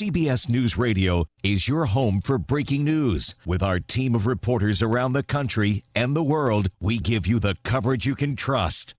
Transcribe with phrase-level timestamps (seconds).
[0.00, 3.34] CBS News Radio is your home for breaking news.
[3.44, 7.56] With our team of reporters around the country and the world, we give you the
[7.64, 8.94] coverage you can trust.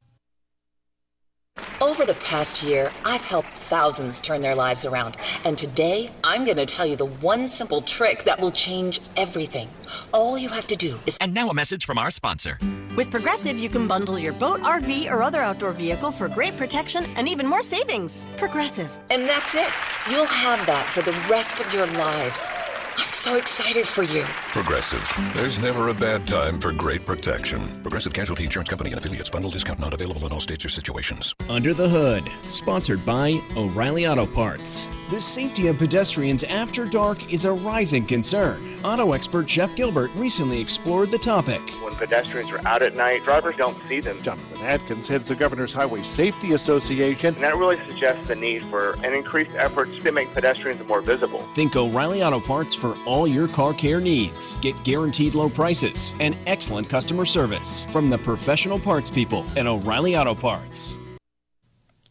[1.82, 5.18] Over the past year, I've helped thousands turn their lives around.
[5.46, 9.70] And today, I'm going to tell you the one simple trick that will change everything.
[10.14, 11.18] All you have to do is.
[11.22, 12.58] And now a message from our sponsor.
[12.96, 17.06] With Progressive, you can bundle your boat, RV, or other outdoor vehicle for great protection
[17.16, 18.26] and even more savings.
[18.38, 18.98] Progressive.
[19.10, 19.72] And that's it.
[20.10, 22.61] You'll have that for the rest of your lives.
[22.98, 24.24] I'm so excited for you.
[24.24, 25.02] Progressive.
[25.34, 27.82] There's never a bad time for great protection.
[27.82, 29.30] Progressive Casualty Insurance Company and affiliates.
[29.30, 31.34] Bundle discount not available in all states or situations.
[31.50, 34.88] Under the Hood, sponsored by O'Reilly Auto Parts.
[35.10, 38.78] The safety of pedestrians after dark is a rising concern.
[38.84, 41.62] Auto expert Jeff Gilbert recently explored the topic.
[41.84, 44.22] When pedestrians are out at night, drivers don't see them.
[44.22, 47.36] Jonathan Adkins heads the Governor's Highway Safety Association.
[47.36, 51.40] And that really suggests the need for an increased effort to make pedestrians more visible.
[51.56, 54.56] Think O'Reilly Auto Parts for all your car care needs.
[54.56, 60.18] Get guaranteed low prices and excellent customer service from the professional parts people at O'Reilly
[60.18, 60.98] Auto Parts.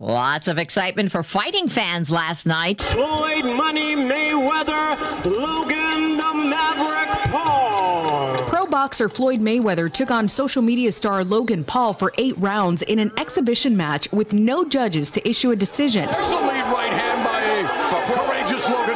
[0.03, 2.81] Lots of excitement for fighting fans last night.
[2.81, 8.39] Floyd Money Mayweather, Logan the Maverick Paul.
[8.47, 12.99] Pro boxer Floyd Mayweather took on social media star Logan Paul for eight rounds in
[12.99, 16.07] an exhibition match with no judges to issue a decision.
[16.07, 18.90] There's a lead right hand by a courageous Logan Paul.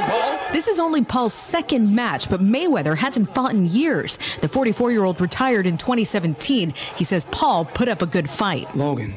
[0.55, 4.21] This is only Paul's second match, but Mayweather hasn't fought in years.
[4.41, 6.71] The 44 year old retired in 2017.
[6.95, 8.73] He says Paul put up a good fight.
[8.77, 9.15] Logan,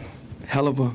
[0.47, 0.91] hell of a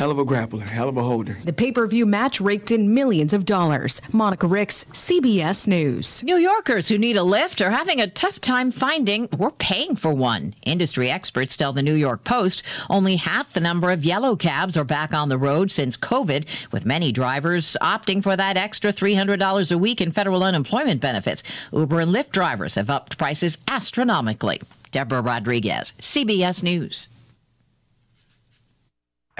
[0.00, 1.36] hell of a grappler, hell of a holder.
[1.44, 4.00] The pay per view match raked in millions of dollars.
[4.14, 6.24] Monica Ricks, CBS News.
[6.24, 10.14] New Yorkers who need a lift are having a tough time finding or paying for
[10.14, 10.54] one.
[10.62, 14.84] Industry experts tell the New York Post only half the number of yellow cabs are
[14.84, 19.76] back on the road since COVID, with many drivers opting for that extra $300 a
[19.76, 21.42] week in federal unemployment benefits.
[21.74, 24.62] Uber and Lyft drivers have upped prices astronomically.
[24.92, 27.08] Deborah Rodriguez, CBS News.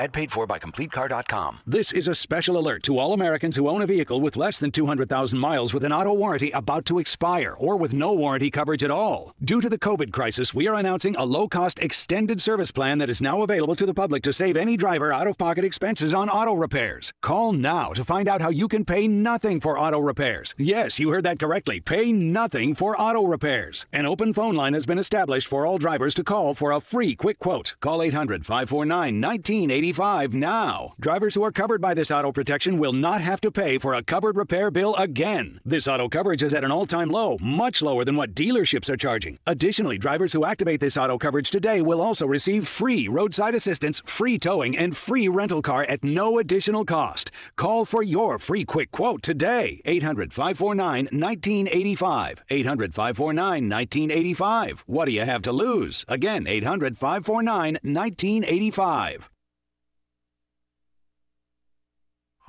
[0.01, 1.59] Ad paid for by CompleteCar.com.
[1.67, 4.71] This is a special alert to all Americans who own a vehicle with less than
[4.71, 8.91] 200,000 miles with an auto warranty about to expire or with no warranty coverage at
[8.91, 9.35] all.
[9.45, 13.11] Due to the COVID crisis, we are announcing a low cost extended service plan that
[13.11, 16.31] is now available to the public to save any driver out of pocket expenses on
[16.31, 17.13] auto repairs.
[17.21, 20.55] Call now to find out how you can pay nothing for auto repairs.
[20.57, 21.79] Yes, you heard that correctly.
[21.79, 23.85] Pay nothing for auto repairs.
[23.93, 27.15] An open phone line has been established for all drivers to call for a free
[27.15, 27.77] quick quote.
[27.83, 30.95] Call 800 549 1980 now.
[31.01, 34.03] Drivers who are covered by this auto protection will not have to pay for a
[34.03, 35.61] covered repair bill again.
[35.65, 38.97] This auto coverage is at an all time low, much lower than what dealerships are
[38.97, 39.39] charging.
[39.47, 44.39] Additionally, drivers who activate this auto coverage today will also receive free roadside assistance, free
[44.39, 47.31] towing, and free rental car at no additional cost.
[47.57, 49.81] Call for your free quick quote today.
[49.85, 52.45] 800 549 1985.
[52.49, 54.85] 800 549 1985.
[54.87, 56.05] What do you have to lose?
[56.09, 59.31] Again, 800 549 1985.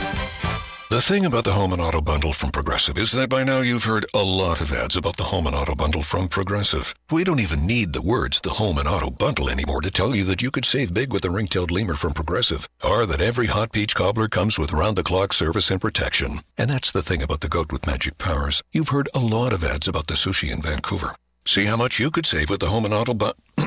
[0.91, 3.85] The thing about the Home and Auto Bundle from Progressive is that by now you've
[3.85, 6.93] heard a lot of ads about the Home and Auto Bundle from Progressive.
[7.13, 10.25] We don't even need the words the Home and Auto Bundle anymore to tell you
[10.25, 13.71] that you could save big with the ring-tailed lemur from Progressive, or that every hot
[13.71, 16.41] peach cobbler comes with round-the-clock service and protection.
[16.59, 18.61] And that's the thing about the goat with magic powers.
[18.73, 21.15] You've heard a lot of ads about the sushi in Vancouver.
[21.45, 23.33] See how much you could save with the home and auto bu-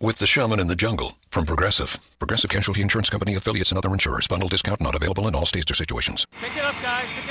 [0.00, 1.98] with the Shaman in the Jungle from Progressive.
[2.18, 4.26] Progressive Casualty Insurance Company affiliates and other insurers.
[4.26, 6.26] Bundle discount not available in all states or situations.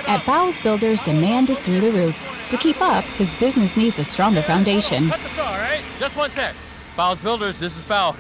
[0.07, 2.47] At Bowles Builders, demand is through the roof.
[2.49, 5.09] To keep up, his business needs a stronger foundation.
[5.09, 5.81] Cut the saw, all right?
[5.97, 6.53] Just one sec.
[6.95, 8.15] Bowles Builders, this is Bow.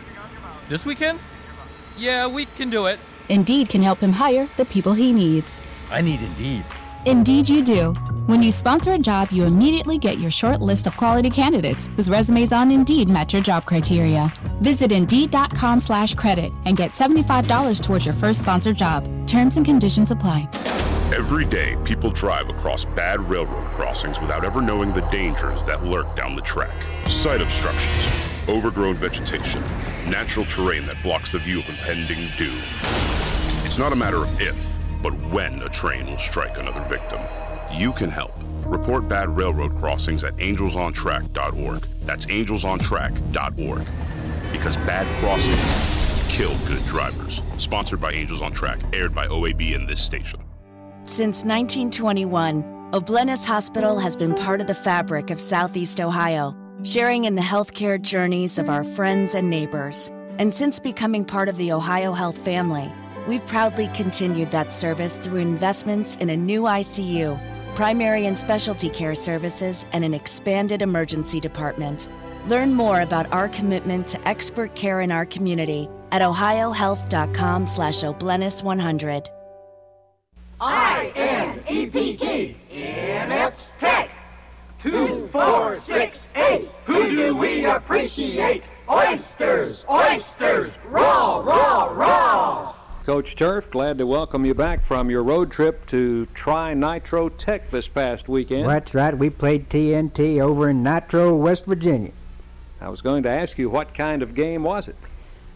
[0.67, 1.19] This weekend?
[1.95, 2.99] Yeah, we can do it.
[3.29, 5.61] Indeed can help him hire the people he needs.
[5.91, 6.63] I need Indeed.
[7.07, 7.93] Indeed, you do.
[8.25, 12.09] When you sponsor a job, you immediately get your short list of quality candidates whose
[12.09, 14.29] resumes on Indeed match your job criteria.
[14.59, 19.07] Visit Indeed.com slash credit and get $75 towards your first sponsored job.
[19.25, 20.49] Terms and conditions apply.
[21.15, 26.13] Every day, people drive across bad railroad crossings without ever knowing the dangers that lurk
[26.17, 26.75] down the track.
[27.07, 28.09] Site obstructions,
[28.49, 29.61] overgrown vegetation,
[30.09, 32.59] natural terrain that blocks the view of impending doom.
[33.63, 37.19] It's not a matter of if, but when a train will strike another victim.
[37.73, 38.33] You can help.
[38.65, 41.79] Report bad railroad crossings at angelsontrack.org.
[42.05, 43.87] That's angelsontrack.org.
[44.51, 45.97] Because bad crossings
[46.29, 47.41] kill good drivers.
[47.57, 50.39] Sponsored by Angels on Track, aired by OAB in this station.
[51.05, 57.35] Since 1921, O'Bleness Hospital has been part of the fabric of Southeast Ohio, sharing in
[57.35, 60.11] the healthcare journeys of our friends and neighbors.
[60.37, 62.91] And since becoming part of the Ohio Health family,
[63.27, 67.39] we've proudly continued that service through investments in a new ICU,
[67.75, 72.09] primary and specialty care services, and an expanded emergency department.
[72.47, 78.63] Learn more about our commitment to expert care in our community at ohiohealth.com slash obleness
[78.63, 79.29] 100
[80.59, 84.09] I-N-E-P-T, Inept Tech.
[84.79, 86.69] Two, four, six, eight.
[86.85, 88.63] Who do we appreciate?
[88.89, 92.76] Oysters, oysters, raw, raw, raw.
[93.07, 97.71] Coach Turf, glad to welcome you back from your road trip to Tri Nitro Tech
[97.71, 98.67] this past weekend.
[98.67, 99.17] That's right.
[99.17, 102.11] We played TNT over in Nitro, West Virginia.
[102.81, 104.97] I was going to ask you what kind of game was it?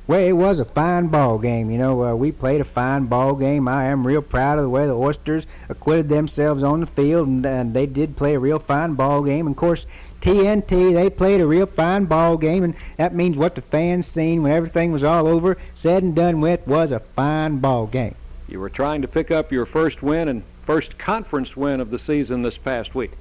[0.07, 1.69] Well, it was a fine ball game.
[1.69, 3.67] You know, uh, we played a fine ball game.
[3.67, 7.45] I am real proud of the way the Oysters acquitted themselves on the field, and,
[7.45, 9.45] and they did play a real fine ball game.
[9.45, 9.85] And of course,
[10.21, 14.43] TNT they played a real fine ball game, and that means what the fans seen
[14.43, 18.15] when everything was all over, said and done with, was a fine ball game.
[18.47, 21.97] You were trying to pick up your first win and first conference win of the
[21.97, 23.11] season this past week.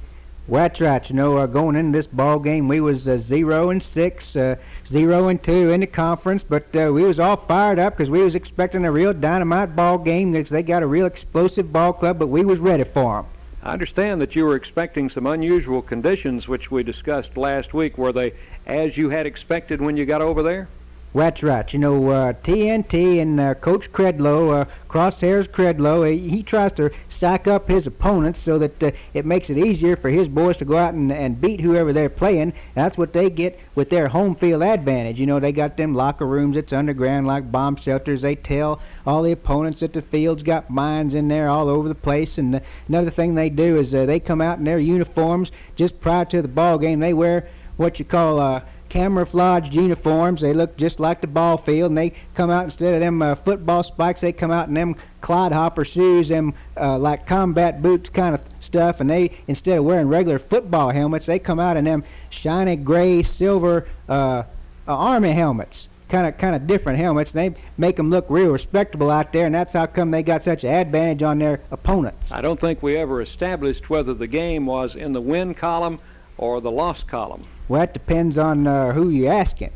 [0.46, 1.08] Well, that's right.
[1.08, 4.56] You know, uh, going into this ball game, we was uh, zero and six, uh,
[4.86, 8.24] zero and two in the conference, but uh, we was all fired up because we
[8.24, 12.18] was expecting a real dynamite ball game because they got a real explosive ball club,
[12.18, 13.26] but we was ready for them.
[13.62, 17.98] I understand that you were expecting some unusual conditions, which we discussed last week.
[17.98, 18.32] Were they
[18.66, 20.68] as you had expected when you got over there?
[21.12, 21.72] That's right.
[21.72, 26.92] You know, uh, TNT and uh, Coach Credlow, uh, Crosshairs Credlow, he, he tries to
[27.08, 30.64] stack up his opponents so that uh, it makes it easier for his boys to
[30.64, 32.52] go out and, and beat whoever they're playing.
[32.74, 35.18] That's what they get with their home field advantage.
[35.18, 38.22] You know, they got them locker rooms that's underground like bomb shelters.
[38.22, 41.94] They tell all the opponents that the field's got mines in there all over the
[41.96, 42.38] place.
[42.38, 46.00] And uh, another thing they do is uh, they come out in their uniforms just
[46.00, 47.00] prior to the ball game.
[47.00, 48.60] They wear what you call uh,
[48.90, 50.42] camouflaged uniforms.
[50.42, 53.34] They look just like the ball field, and they come out instead of them uh,
[53.36, 54.20] football spikes.
[54.20, 59.00] They come out in them clodhopper shoes, them uh, like combat boots kind of stuff.
[59.00, 63.22] And they instead of wearing regular football helmets, they come out in them shiny gray,
[63.22, 64.44] silver uh, uh,
[64.86, 65.88] army helmets.
[66.08, 67.30] Kind of, kind of different helmets.
[67.30, 70.64] They make them look real respectable out there, and that's how come they got such
[70.64, 72.32] an advantage on their opponents.
[72.32, 76.00] I don't think we ever established whether the game was in the win column
[76.36, 77.46] or the loss column.
[77.70, 79.70] Well, that depends on uh, who you're asking.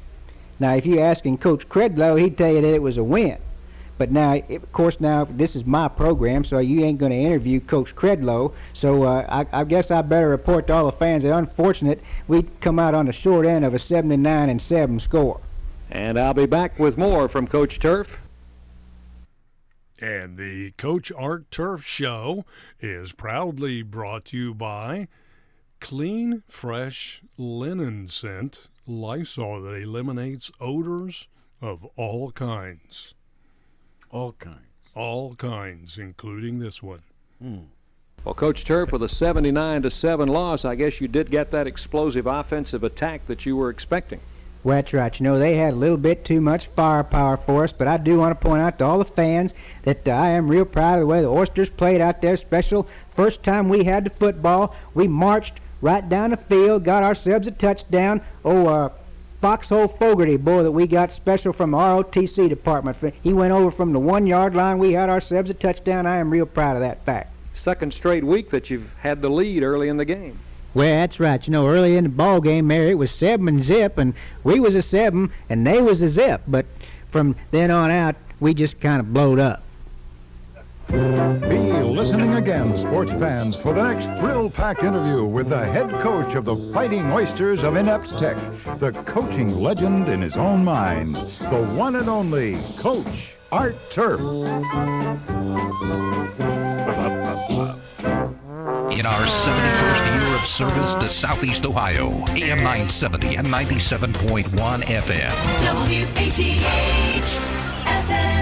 [0.58, 3.38] Now, if you're asking Coach Credlow, he'd tell you that it was a win.
[3.98, 7.16] But now, it, of course, now this is my program, so you ain't going to
[7.16, 8.52] interview Coach Credlow.
[8.72, 12.42] So uh, I, I, guess I better report to all the fans that unfortunate we
[12.60, 15.40] come out on the short end of a 79 and 7 score.
[15.88, 18.20] And I'll be back with more from Coach Turf.
[20.00, 22.44] And the Coach Art Turf Show
[22.80, 25.06] is proudly brought to you by
[25.84, 31.28] clean, fresh linen scent Lysol that eliminates odors
[31.60, 33.12] of all kinds.
[34.10, 34.64] All kinds.
[34.94, 37.02] All kinds, including this one.
[37.38, 37.64] Hmm.
[38.24, 41.66] Well, Coach Turf, with a 79 to 7 loss, I guess you did get that
[41.66, 44.20] explosive offensive attack that you were expecting.
[44.62, 45.20] Well, that's right.
[45.20, 48.18] You know, they had a little bit too much firepower for us, but I do
[48.20, 51.00] want to point out to all the fans that uh, I am real proud of
[51.00, 52.38] the way the Oysters played out there.
[52.38, 57.46] Special first time we had the football, we marched right down the field, got ourselves
[57.46, 58.22] a touchdown.
[58.42, 58.88] Oh, uh,
[59.42, 62.96] Foxhole Fogarty, boy, that we got special from the ROTC department.
[63.22, 64.78] He went over from the one yard line.
[64.78, 66.06] We had ourselves a touchdown.
[66.06, 67.30] I am real proud of that fact.
[67.52, 70.38] Second straight week that you've had the lead early in the game.
[70.72, 71.46] Well, that's right.
[71.46, 74.58] You know, early in the ball game, Mary, it was seven and zip, and we
[74.58, 76.40] was a seven, and they was a zip.
[76.48, 76.64] But
[77.10, 79.63] from then on out, we just kind of blowed up.
[80.88, 86.44] Be listening again, sports fans, for the next thrill-packed interview with the head coach of
[86.44, 88.36] the Fighting Oysters of Inept Tech,
[88.78, 94.20] the coaching legend in his own mind, the one and only Coach Art Turf.
[98.90, 105.32] In our 71st year of service to Southeast Ohio, AM 970 and 97.1 FM.
[105.74, 107.40] WATH
[107.86, 108.33] Athens.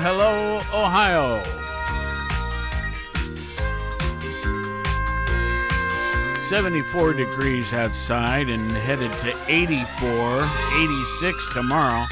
[0.00, 1.42] Hello, Ohio.
[6.48, 10.44] Seventy-four degrees outside and headed to 84,
[10.78, 12.06] 86 tomorrow.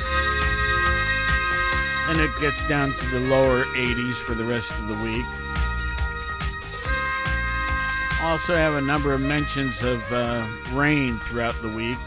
[2.09, 5.27] And it gets down to the lower 80s for the rest of the week.
[8.23, 11.99] Also have a number of mentions of uh, rain throughout the week,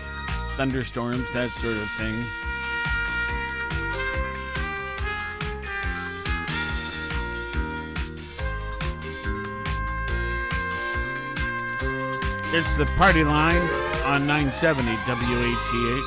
[0.57, 2.48] thunderstorms, that sort of thing.
[12.51, 13.61] It's the party line
[14.07, 16.03] on 970 WATH,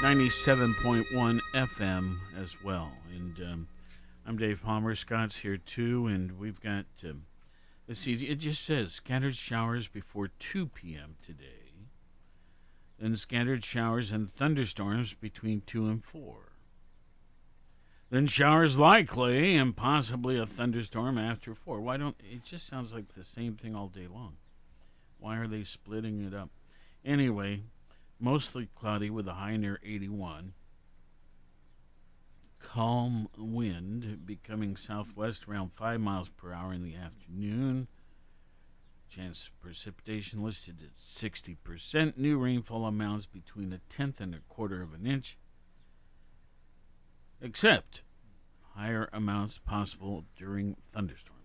[0.00, 2.92] 97.1 FM as well.
[3.12, 3.68] And um,
[4.24, 4.94] I'm Dave Palmer.
[4.94, 6.06] Scott's here too.
[6.06, 7.24] And we've got, um,
[7.88, 11.16] let's see, it just says scattered showers before 2 p.m.
[11.26, 11.72] today.
[13.00, 16.36] Then scattered showers and thunderstorms between 2 and 4.
[18.10, 21.80] Then showers likely and possibly a thunderstorm after 4.
[21.80, 24.36] Why don't, it just sounds like the same thing all day long.
[25.20, 26.50] Why are they splitting it up?
[27.04, 27.62] Anyway,
[28.18, 30.54] mostly cloudy with a high near 81.
[32.58, 37.86] Calm wind becoming southwest around 5 miles per hour in the afternoon.
[39.10, 42.16] Chance of precipitation listed at 60%.
[42.16, 45.36] New rainfall amounts between a tenth and a quarter of an inch.
[47.40, 48.02] Except
[48.74, 51.39] higher amounts possible during thunderstorms.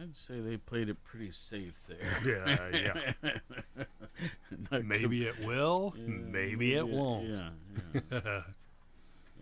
[0.00, 1.98] I'd say they played it pretty safe there.
[2.72, 3.82] Yeah, yeah.
[4.82, 7.28] Maybe it will, Yeah, maybe it won't.
[7.28, 7.50] yeah,
[8.10, 8.40] yeah.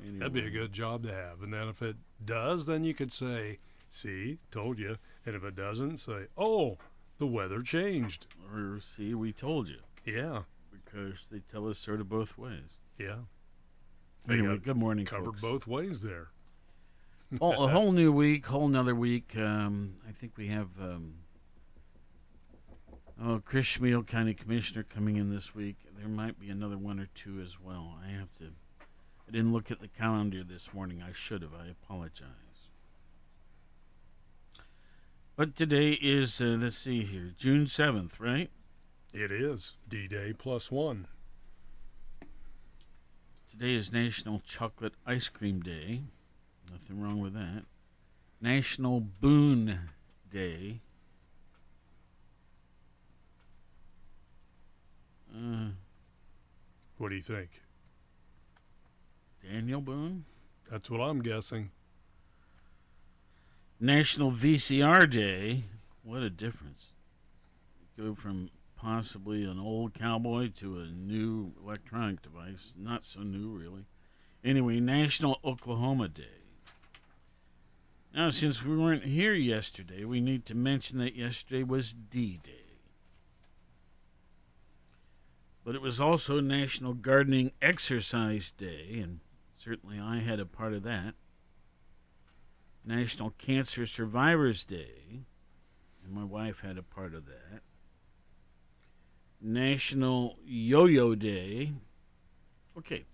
[0.18, 1.42] That'd be a good job to have.
[1.42, 4.96] And then if it does, then you could say, see, told you.
[5.24, 6.78] And if it doesn't, say, oh,
[7.18, 8.26] the weather changed.
[8.52, 9.78] Or see, we told you.
[10.04, 10.42] Yeah.
[10.72, 12.76] Because they tell us sort of both ways.
[12.98, 13.18] Yeah.
[14.26, 15.40] They Anyway, good morning, Covered folks.
[15.40, 16.28] both ways there.
[17.38, 19.36] Well, a whole new week, whole nother week.
[19.36, 21.14] Um, I think we have um,
[23.22, 25.76] oh Chris Chmiel, County Commissioner, coming in this week.
[25.98, 27.96] There might be another one or two as well.
[28.04, 28.52] I have to.
[29.26, 31.02] I didn't look at the calendar this morning.
[31.02, 31.54] I should have.
[31.54, 32.26] I apologize.
[35.34, 38.50] But today is uh, let's see here, June seventh, right?
[39.14, 41.06] It is D Day plus one.
[43.50, 46.02] Today is National Chocolate Ice Cream Day.
[46.72, 47.64] Nothing wrong with that.
[48.40, 49.78] National Boone
[50.32, 50.80] Day.
[55.34, 55.68] Uh,
[56.96, 57.50] What do you think?
[59.42, 60.24] Daniel Boone.
[60.70, 61.70] That's what I'm guessing.
[63.78, 65.64] National VCR Day.
[66.02, 66.92] What a difference.
[67.98, 72.72] Go from possibly an old cowboy to a new electronic device.
[72.76, 73.84] Not so new, really.
[74.44, 76.41] Anyway, National Oklahoma Day.
[78.14, 82.50] Now, since we weren't here yesterday, we need to mention that yesterday was D Day.
[85.64, 89.20] But it was also National Gardening Exercise Day, and
[89.56, 91.14] certainly I had a part of that.
[92.84, 95.24] National Cancer Survivors Day,
[96.04, 97.62] and my wife had a part of that.
[99.40, 101.72] National Yo Yo Day.
[102.76, 103.04] Okay.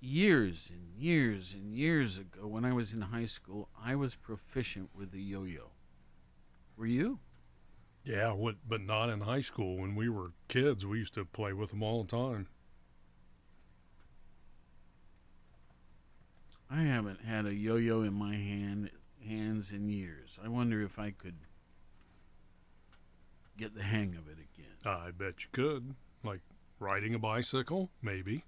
[0.00, 4.90] Years and years and years ago, when I was in high school, I was proficient
[4.94, 5.70] with the yo yo.
[6.76, 7.18] Were you?
[8.04, 9.76] Yeah, what, but not in high school.
[9.76, 12.48] When we were kids, we used to play with them all the time.
[16.70, 18.90] I haven't had a yo yo in my hand
[19.26, 20.38] hands in years.
[20.42, 21.34] I wonder if I could
[23.58, 24.76] get the hang of it again.
[24.84, 25.94] I bet you could.
[26.24, 26.40] Like
[26.78, 28.44] riding a bicycle, maybe.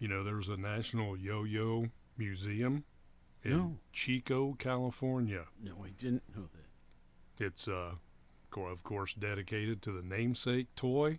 [0.00, 2.84] You know, there's a National Yo Yo Museum
[3.44, 3.78] in No.
[3.92, 5.44] Chico, California.
[5.62, 7.44] No, I didn't know that.
[7.44, 7.92] It's, uh,
[8.56, 11.18] of course, dedicated to the namesake toy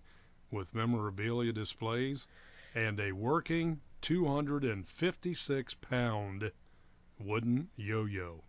[0.51, 2.27] with memorabilia displays
[2.75, 6.51] and a working 256 pound
[7.19, 8.43] wooden yo yo.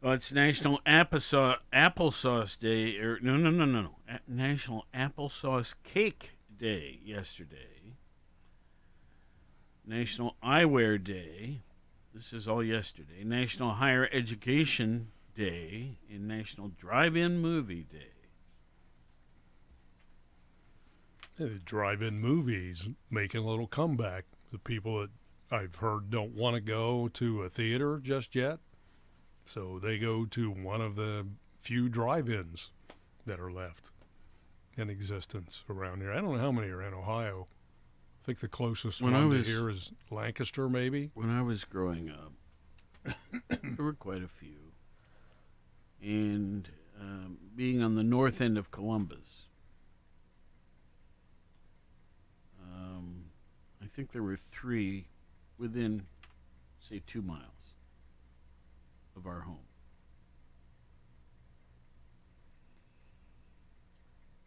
[0.00, 5.72] Well, it's National Applesauce, Applesauce Day, or no, no, no, no, no, A- National Applesauce
[5.82, 7.94] Cake Day yesterday.
[9.86, 11.60] National Eyewear Day.
[12.14, 13.24] This is all yesterday.
[13.24, 18.12] National Higher Education Day and National Drive-In Movie Day.
[21.36, 24.24] The drive-in movies making a little comeback.
[24.50, 25.10] The people that
[25.50, 28.60] I've heard don't want to go to a theater just yet,
[29.44, 31.26] so they go to one of the
[31.60, 32.70] few drive-ins
[33.26, 33.90] that are left
[34.78, 36.12] in existence around here.
[36.12, 37.46] I don't know how many are in Ohio.
[38.22, 41.10] I think the closest When I one was- to here is Lancaster, maybe.
[41.14, 42.32] When I was growing up,
[43.48, 44.72] there were quite a few.
[46.02, 46.68] And
[47.00, 49.46] um, being on the north end of Columbus,
[52.62, 53.24] um,
[53.82, 55.06] I think there were three
[55.58, 56.02] within,
[56.88, 57.40] say, two miles
[59.16, 59.63] of our home.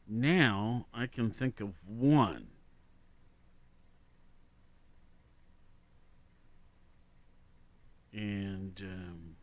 [0.08, 2.48] Now I can think of one.
[8.14, 9.36] And um,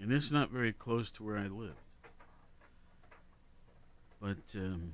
[0.00, 1.74] and it's not very close to where I lived.
[4.20, 4.92] But um,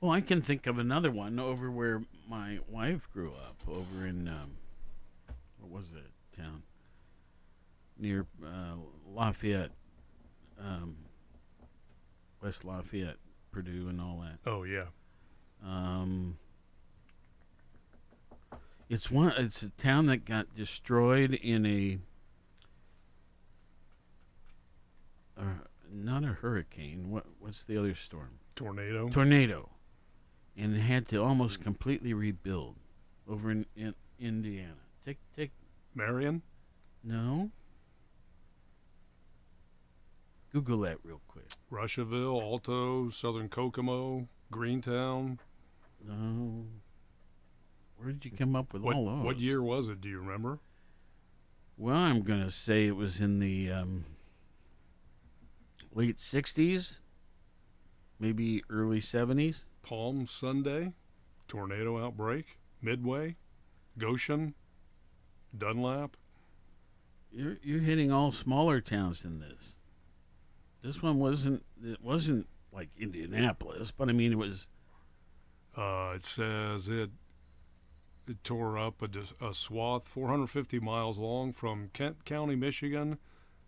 [0.00, 4.28] well, I can think of another one over where my wife grew up, over in
[4.28, 4.52] um,
[5.58, 6.62] what was that town
[7.98, 8.74] near uh,
[9.08, 9.70] Lafayette,
[10.60, 10.96] um,
[12.44, 13.16] West Lafayette,
[13.52, 14.38] Purdue, and all that.
[14.48, 14.84] Oh yeah.
[15.64, 16.36] Um,
[18.90, 19.32] it's one.
[19.38, 21.98] It's a town that got destroyed in a,
[25.40, 25.44] uh,
[25.90, 27.10] not a hurricane.
[27.10, 28.38] What what's the other storm?
[28.56, 29.08] Tornado.
[29.08, 29.70] Tornado,
[30.54, 32.76] and it had to almost completely rebuild
[33.26, 34.74] over in, in Indiana.
[35.06, 35.50] Take take.
[35.94, 36.42] Marion.
[37.02, 37.50] No.
[40.54, 41.48] Google that real quick.
[41.72, 45.40] Russiaville, Alto, Southern Kokomo, Greentown.
[46.06, 46.64] No.
[47.96, 49.24] Where did you come up with What, all those?
[49.24, 50.00] what year was it?
[50.00, 50.60] Do you remember?
[51.76, 54.04] Well, I'm gonna say it was in the um,
[55.92, 56.98] late '60s,
[58.20, 59.64] maybe early '70s.
[59.82, 60.92] Palm Sunday,
[61.48, 63.34] tornado outbreak, Midway,
[63.98, 64.54] Goshen,
[65.58, 66.16] Dunlap.
[67.32, 69.78] You're you're hitting all smaller towns than this.
[70.84, 71.64] This one wasn't.
[71.82, 74.66] It wasn't like Indianapolis, but I mean it was.
[75.76, 77.10] Uh, it says it
[78.28, 79.08] it tore up a,
[79.44, 83.18] a swath 450 miles long from Kent County, Michigan,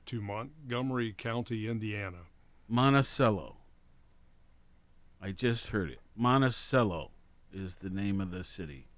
[0.07, 2.25] to Montgomery County, Indiana.
[2.69, 3.57] Monticello.
[5.21, 6.01] I just heard it.
[6.15, 7.11] Monticello
[7.53, 8.89] is the name of the city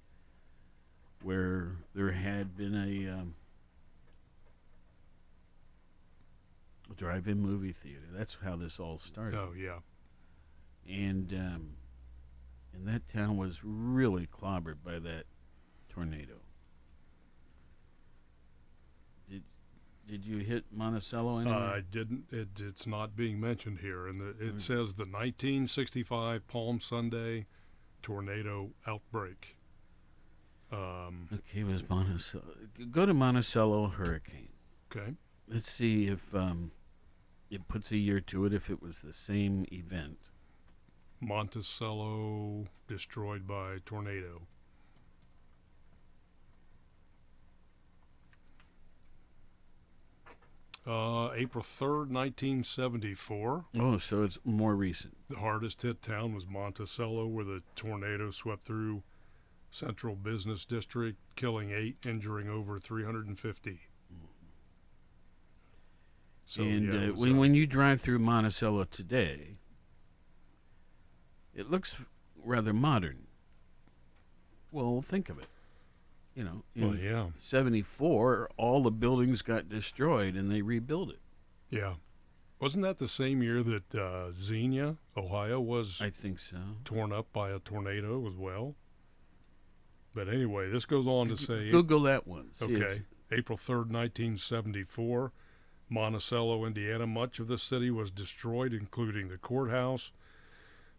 [1.21, 3.35] where there had been a, um,
[6.95, 8.05] drive-in movie theater.
[8.13, 9.37] That's how this all started.
[9.37, 9.79] Oh yeah.
[10.87, 11.69] And um,
[12.73, 15.23] and that town was really clobbered by that
[15.89, 16.35] tornado.
[19.29, 19.43] Did
[20.07, 21.49] did you hit Monticello Uh.
[21.49, 22.25] I didn't.
[22.31, 27.45] It, it's not being mentioned here, and it says the 1965 Palm Sunday
[28.01, 29.57] tornado outbreak.
[30.71, 32.43] Um, Okay, was Monticello.
[32.91, 34.49] Go to Monticello Hurricane.
[34.91, 35.13] Okay.
[35.47, 36.71] Let's see if um,
[37.49, 38.53] it puts a year to it.
[38.53, 40.17] If it was the same event.
[41.21, 44.41] Monticello destroyed by tornado.
[50.87, 53.65] Uh, April 3rd, 1974.
[53.79, 55.15] Oh, so it's more recent.
[55.29, 59.03] The hardest hit town was Monticello, where the tornado swept through
[59.69, 63.81] Central Business District, killing eight, injuring over 350.
[66.49, 69.57] So, and yeah, uh, when when you drive through Monticello today,
[71.53, 71.93] it looks
[72.43, 73.27] rather modern.
[74.71, 75.45] Well, think of it.
[76.33, 77.27] You know, in Well, yeah.
[77.37, 81.19] '74, all the buildings got destroyed and they rebuilt it.
[81.69, 81.93] Yeah.
[82.59, 86.57] Wasn't that the same year that uh, Xenia, Ohio, was I think so.
[86.83, 88.73] torn up by a tornado as well?
[90.15, 92.49] But anyway, this goes on to say Google that one.
[92.59, 93.03] Okay.
[93.31, 95.31] April 3rd, 1974,
[95.89, 97.07] Monticello, Indiana.
[97.07, 100.11] Much of the city was destroyed, including the courthouse,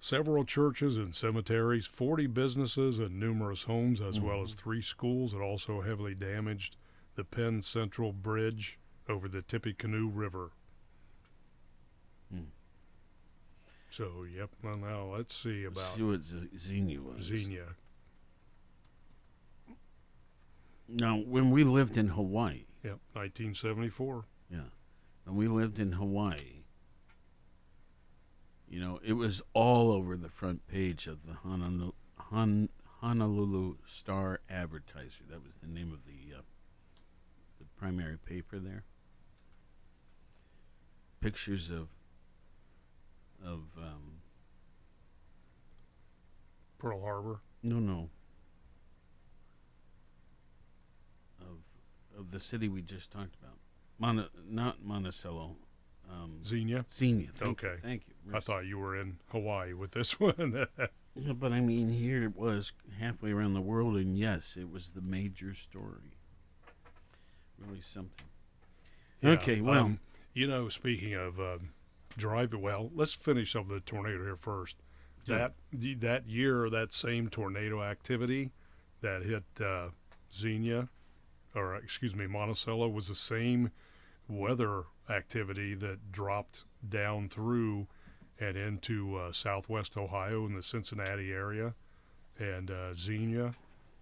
[0.01, 5.33] several churches and cemeteries, 40 businesses, and numerous homes, as well as three schools.
[5.35, 6.77] It also heavily damaged
[7.15, 10.51] the Penn Central Bridge over the Tippecanoe River.
[12.33, 12.45] Hmm.
[13.89, 14.51] So, yep.
[14.63, 17.23] Well, now let's see about See what Z- Xenia was.
[17.23, 17.75] Xenia.
[20.89, 24.25] Now, when we lived in Hawaii, Yep, 1974.
[24.51, 24.61] yeah,
[25.31, 26.65] when we lived in Hawaii,
[28.69, 32.69] you know, it was all over the front page of the Honolulu, Hon,
[33.01, 35.23] Honolulu Star Advertiser.
[35.29, 36.43] That was the name of the uh,
[37.61, 38.83] the primary paper there.
[41.21, 41.89] Pictures of
[43.45, 44.21] of um,
[46.79, 47.41] Pearl Harbor.
[47.63, 48.11] no no
[51.41, 51.59] of
[52.19, 53.60] of the city we just talked about.
[54.01, 55.57] Mon- not Monticello.
[56.11, 56.85] Um, Xenia?
[56.93, 57.29] Xenia.
[57.35, 57.75] Thank okay.
[57.75, 58.37] You, thank you.
[58.37, 60.67] I thought you were in Hawaii with this one.
[61.15, 64.91] Yeah, but I mean, here it was halfway around the world, and yes, it was
[64.91, 66.17] the major story.
[67.59, 68.27] Really something.
[69.21, 70.01] Yeah, okay, well, um,
[70.33, 71.71] you know, speaking of um,
[72.17, 74.77] drive, well, let's finish up the tornado here first.
[75.27, 75.53] That
[75.99, 78.51] that year, that same tornado activity
[79.01, 79.91] that hit uh,
[80.33, 80.89] Xenia,
[81.55, 83.71] or excuse me, Monticello, was the same
[84.31, 87.87] weather activity that dropped down through
[88.39, 91.75] and into uh, southwest Ohio in the Cincinnati area,
[92.39, 93.55] and uh, Xenia,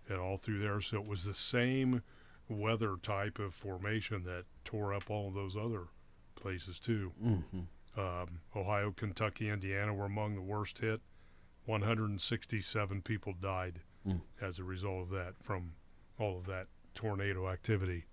[0.09, 0.81] and all through there.
[0.81, 2.03] So it was the same
[2.49, 5.89] weather type of formation that tore up all of those other
[6.37, 7.13] places too.
[7.23, 7.67] Mhm.
[7.97, 11.01] Um, Ohio, Kentucky, Indiana were among the worst hit.
[11.67, 14.21] 167 people died Mm.
[14.41, 15.75] as a result of that from
[16.19, 18.05] all of that tornado activity.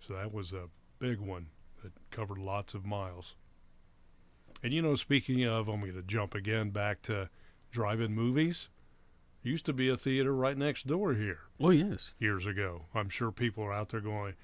[0.00, 0.68] So that was a
[0.98, 1.46] big one
[1.82, 3.34] that covered lots of miles.
[4.62, 7.28] And you know, speaking of, I'm going to jump again back to
[7.70, 8.68] drive-in movies.
[9.42, 11.38] Used to be a theater right next door here.
[11.60, 12.86] Oh yes, years ago.
[12.94, 14.34] I'm sure people are out there going,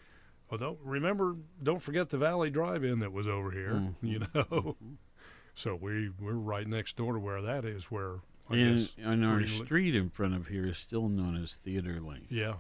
[0.51, 3.95] "Oh, don't remember, don't forget the Valley Drive-In that was over here." Mhm.
[4.03, 4.77] You know,
[5.55, 7.91] so we we're right next door to where that is.
[7.91, 11.55] Where I and, guess and our street in front of here is still known as
[11.55, 12.27] Theater Lane.
[12.31, 12.55] yeah,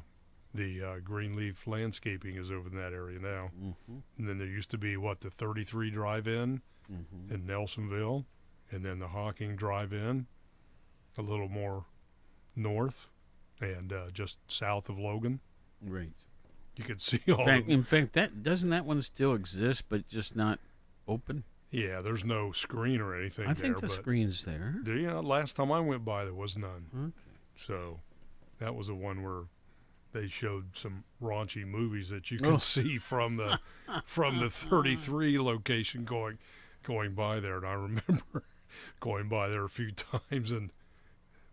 [0.55, 3.51] the uh, Greenleaf Landscaping is over in that area now.
[3.61, 4.03] Mhm.
[4.19, 6.62] And then there used to be what the 33 Drive-In
[6.93, 7.31] Mhm.
[7.31, 8.25] in Nelsonville,
[8.71, 10.27] and then the Hocking Drive-In,
[11.17, 11.87] a little more
[12.55, 13.09] north,
[13.61, 15.40] and uh, just south of Logan.
[15.83, 16.12] Right.
[16.77, 17.45] You could see In all.
[17.45, 20.61] fact, in fact, that doesn't that one still exist, but just not
[21.09, 21.45] open.
[21.71, 23.62] Yeah, there's no screen or anything I there.
[23.64, 24.77] think the but screen's there.
[24.85, 26.87] Do you know, last time I went by, there was none.
[26.97, 27.12] Okay.
[27.57, 28.01] So
[28.59, 29.45] that was the one where
[30.14, 32.57] they showed some raunchy movies that you could Oh.
[32.57, 33.59] see from the
[34.07, 36.38] from the 33 location going
[36.83, 37.59] going by there.
[37.59, 38.44] And I remember
[39.00, 39.90] going by there a few
[40.31, 40.70] times and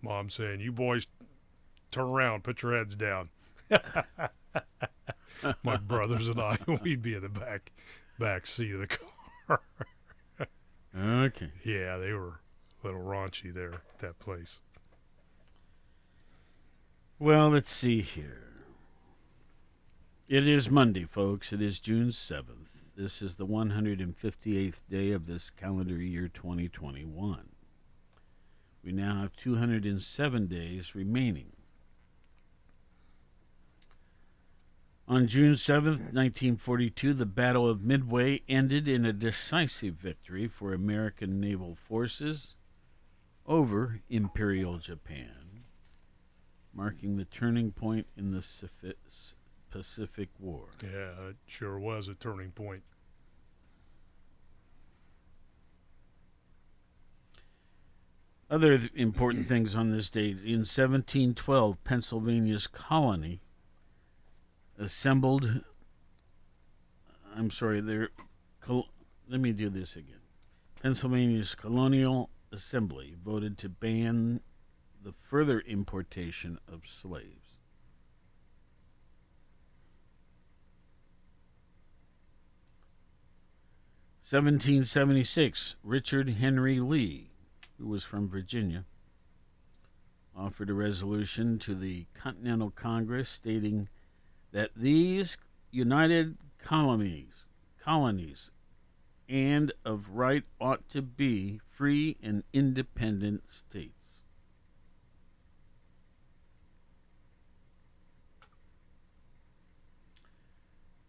[0.02, 1.08] mom saying, "You boys
[1.92, 3.30] turn around, put your heads down."
[5.64, 7.72] My brothers and I, we'd be in the back
[8.20, 9.62] back seat of the car.
[10.96, 11.50] Okay.
[11.64, 12.42] Yeah, they were
[12.84, 14.60] a little raunchy there at that place.
[17.18, 18.51] Well, let's see here.
[20.32, 21.52] It is Monday, folks.
[21.52, 22.70] It is June 7th.
[22.96, 27.50] This is the 158th day of this calendar year 2021.
[28.82, 31.52] We now have 207 days remaining.
[35.06, 41.42] On June 7th, 1942, the Battle of Midway ended in a decisive victory for American
[41.42, 42.56] naval forces
[43.46, 45.66] over Imperial Japan,
[46.74, 48.42] marking the turning point in the
[49.72, 50.68] Pacific- War.
[50.84, 52.84] Yeah, it sure was a turning point.
[58.50, 63.42] Other th- important things on this date in 1712, Pennsylvania's colony
[64.78, 65.62] assembled.
[67.34, 68.10] I'm sorry, there.
[68.60, 68.90] Col-
[69.30, 70.20] let me do this again.
[70.82, 74.42] Pennsylvania's colonial assembly voted to ban
[75.02, 77.41] the further importation of slaves.
[84.32, 87.32] Seventeen seventy six, Richard Henry Lee,
[87.78, 88.86] who was from Virginia,
[90.34, 93.90] offered a resolution to the Continental Congress stating
[94.54, 95.36] that these
[95.70, 97.44] united colonies
[97.84, 98.52] colonies
[99.28, 104.22] and of right ought to be free and independent states.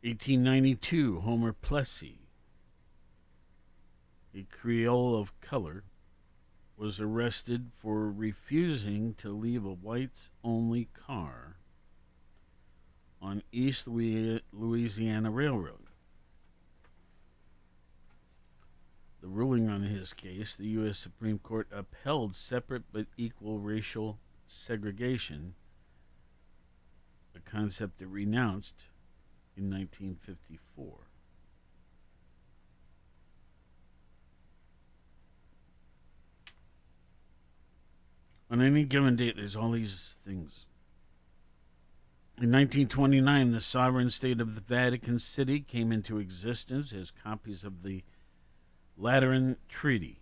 [0.02, 2.21] Eighteen ninety two, Homer Plessy,
[4.34, 5.84] a Creole of color,
[6.76, 11.56] was arrested for refusing to leave a whites only car
[13.20, 15.86] on East Louisiana Railroad.
[19.20, 20.98] The ruling on his case, the U.S.
[20.98, 24.18] Supreme Court upheld separate but equal racial
[24.48, 25.54] segregation,
[27.36, 28.82] a concept it renounced
[29.56, 31.11] in 1954.
[38.52, 40.66] On any given date, there's all these things.
[42.36, 47.82] In 1929, the sovereign state of the Vatican City came into existence as copies of
[47.82, 48.04] the
[48.98, 50.20] Lateran Treaty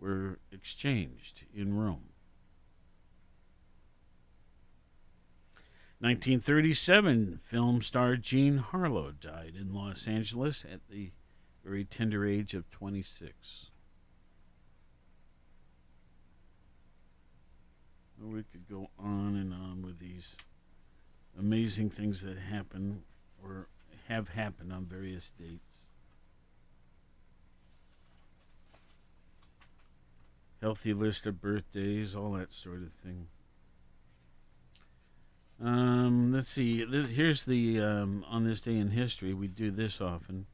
[0.00, 2.08] were exchanged in Rome.
[6.00, 11.12] 1937, film star Jean Harlow died in Los Angeles at the
[11.62, 13.69] very tender age of 26.
[18.22, 20.36] We could go on and on with these
[21.38, 23.02] amazing things that happen
[23.42, 23.66] or
[24.08, 25.60] have happened on various dates.
[30.60, 33.26] Healthy list of birthdays, all that sort of thing.
[35.62, 36.84] Um, let's see.
[36.84, 39.32] This, here's the um, on this day in history.
[39.32, 40.46] We do this often.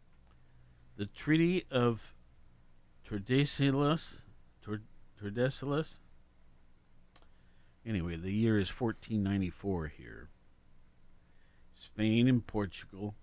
[0.97, 2.15] The Treaty of
[3.09, 4.21] Tordesillas.
[5.21, 5.97] Tordesillas.
[7.87, 10.29] Anyway, the year is 1494 here.
[11.73, 13.15] Spain and Portugal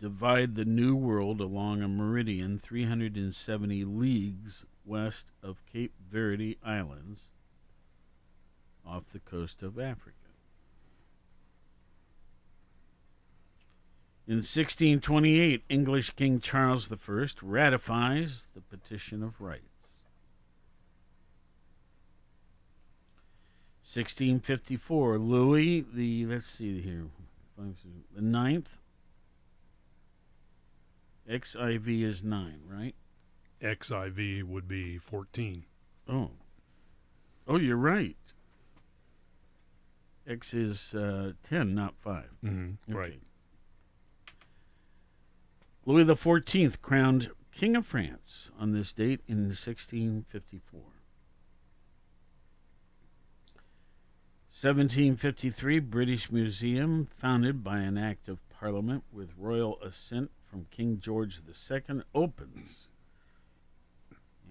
[0.00, 7.30] divide the New World along a meridian 370 leagues west of Cape Verde Islands
[8.84, 10.16] off the coast of Africa.
[14.26, 19.67] In 1628, English King Charles I ratifies the Petition of Rights.
[23.88, 27.06] 1654, Louis the let's see here,
[27.56, 28.76] the ninth.
[31.26, 32.94] XIV is nine, right?
[33.62, 35.64] XIV would be fourteen.
[36.06, 36.32] Oh,
[37.46, 38.18] oh, you're right.
[40.26, 42.92] X is uh, ten, not 5 Mm-hmm.
[42.92, 42.98] Okay.
[42.98, 43.22] Right.
[45.86, 50.97] Louis XIV crowned King of France on this date in 1654.
[54.60, 61.40] 1753 British Museum, founded by an act of Parliament with royal assent from King George
[61.46, 62.88] II, opens.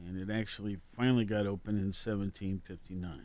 [0.08, 3.20] And it actually finally got open in 1759.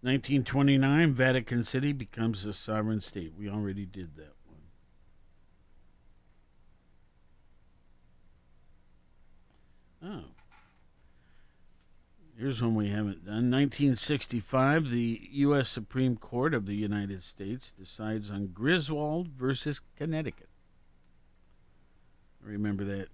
[0.00, 3.32] Nineteen twenty nine, Vatican City becomes a sovereign state.
[3.36, 4.34] We already did that
[10.00, 10.22] one.
[10.22, 10.37] Oh.
[12.38, 13.50] Here's one we haven't done.
[13.50, 15.68] 1965, the U.S.
[15.68, 20.48] Supreme Court of the United States decides on Griswold versus Connecticut.
[22.46, 23.08] I remember that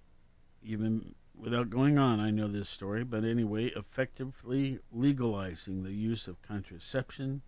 [0.63, 6.39] even without going on, I know this story, but anyway, effectively legalizing the use of
[6.43, 7.41] contraception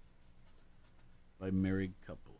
[1.39, 2.36] by married couples.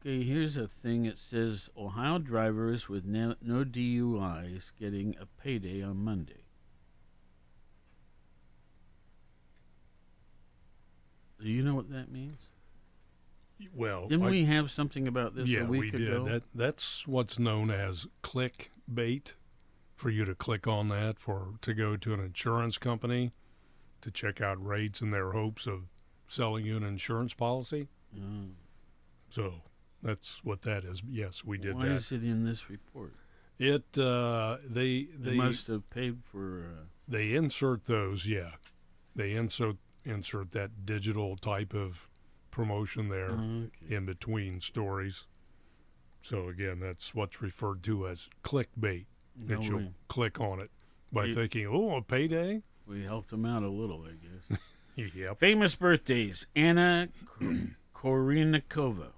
[0.00, 1.04] Okay, here's a thing.
[1.04, 6.44] It says Ohio drivers with no, no DUIs getting a payday on Monday.
[11.40, 12.48] Do you know what that means?
[13.74, 16.24] Well, Didn't I- we have something about this yeah, a week we ago?
[16.24, 16.32] did.
[16.32, 19.32] That that's what's known as clickbait.
[19.96, 23.32] For you to click on that for to go to an insurance company
[24.00, 25.88] to check out rates in their hopes of
[26.26, 27.88] selling you an insurance policy.
[28.18, 28.52] Mm.
[29.28, 29.56] So
[30.02, 31.02] that's what that is.
[31.08, 31.94] Yes, we did Why that.
[31.94, 33.14] is it in this report?
[33.58, 36.64] It uh, they They they must have paid for.
[36.66, 38.26] Uh, they insert those.
[38.26, 38.52] Yeah,
[39.14, 42.08] they insert insert that digital type of
[42.50, 43.70] promotion there Okay.
[43.94, 45.26] in between stories.
[46.22, 49.06] So again, that's what's referred to as clickbait.
[49.36, 49.92] No that you'll way.
[50.08, 50.70] click on it
[51.12, 54.58] by You- thinking, "Oh, a payday." we helped them out a little, I guess.
[55.14, 55.38] yep.
[55.38, 57.08] Famous birthdays: Anna
[57.94, 59.12] Kournikova.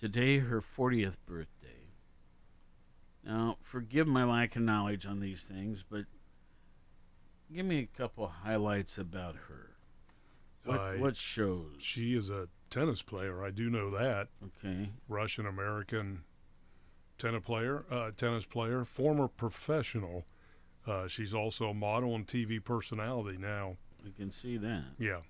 [0.00, 1.88] Today, her 40th birthday.
[3.24, 6.04] Now, forgive my lack of knowledge on these things, but
[7.52, 9.76] give me a couple highlights about her.
[10.64, 11.76] What, Uh, what shows?
[11.78, 13.42] She is a tennis player.
[13.44, 14.28] I do know that.
[14.44, 14.90] Okay.
[15.08, 16.24] Russian American
[17.18, 20.26] tennis player, uh, tennis player, former professional
[20.86, 23.76] Uh, she's also a model and TV personality now.
[24.06, 24.84] I can see that.
[25.00, 25.22] Yeah.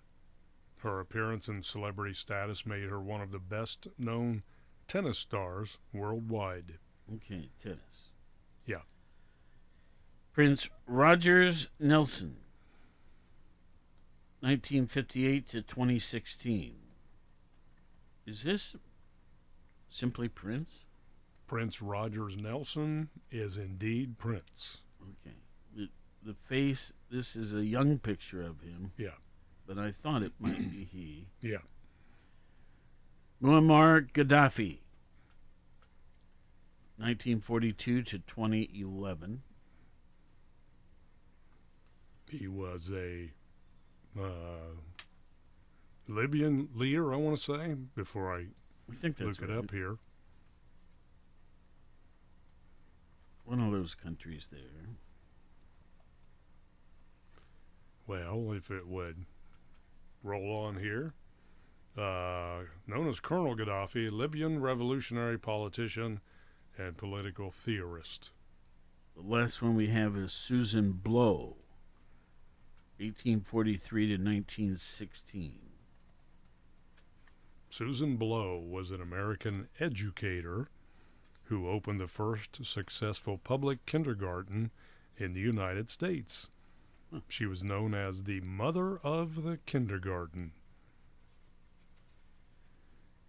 [0.81, 4.43] Her appearance and celebrity status made her one of the best known
[4.87, 6.75] tennis stars worldwide.
[7.15, 8.11] Okay, tennis.
[8.65, 8.83] Yeah.
[10.33, 12.37] Prince Rogers Nelson,
[14.41, 16.75] 1958 to 2016.
[18.27, 18.75] Is this
[19.89, 20.85] simply Prince?
[21.47, 24.79] Prince Rogers Nelson is indeed Prince.
[25.01, 25.37] Okay.
[25.75, 25.89] The,
[26.25, 28.91] the face, this is a young picture of him.
[28.97, 29.11] Yeah.
[29.67, 31.29] But I thought it might be he.
[31.41, 31.59] Yeah.
[33.43, 34.79] Muammar Gaddafi,
[36.97, 39.43] 1942 to 2011.
[42.31, 43.31] He was a
[44.19, 44.75] uh,
[46.09, 48.47] Libyan leader, I want to say, before I,
[48.91, 49.99] I think look it up here.
[53.45, 54.97] One of those countries there.
[58.07, 59.27] Well, if it would
[60.23, 61.15] roll on here.
[61.97, 66.21] Uh, known as Colonel Gaddafi, Libyan revolutionary politician
[66.77, 68.31] and political theorist.
[69.17, 71.57] The last one we have is Susan Blow,
[72.99, 75.59] 1843 to 1916.
[77.71, 80.69] Susan Blow was an American educator
[81.45, 84.71] who opened the first successful public kindergarten
[85.17, 86.49] in the United States.
[87.29, 90.53] She was known as the mother of the kindergarten.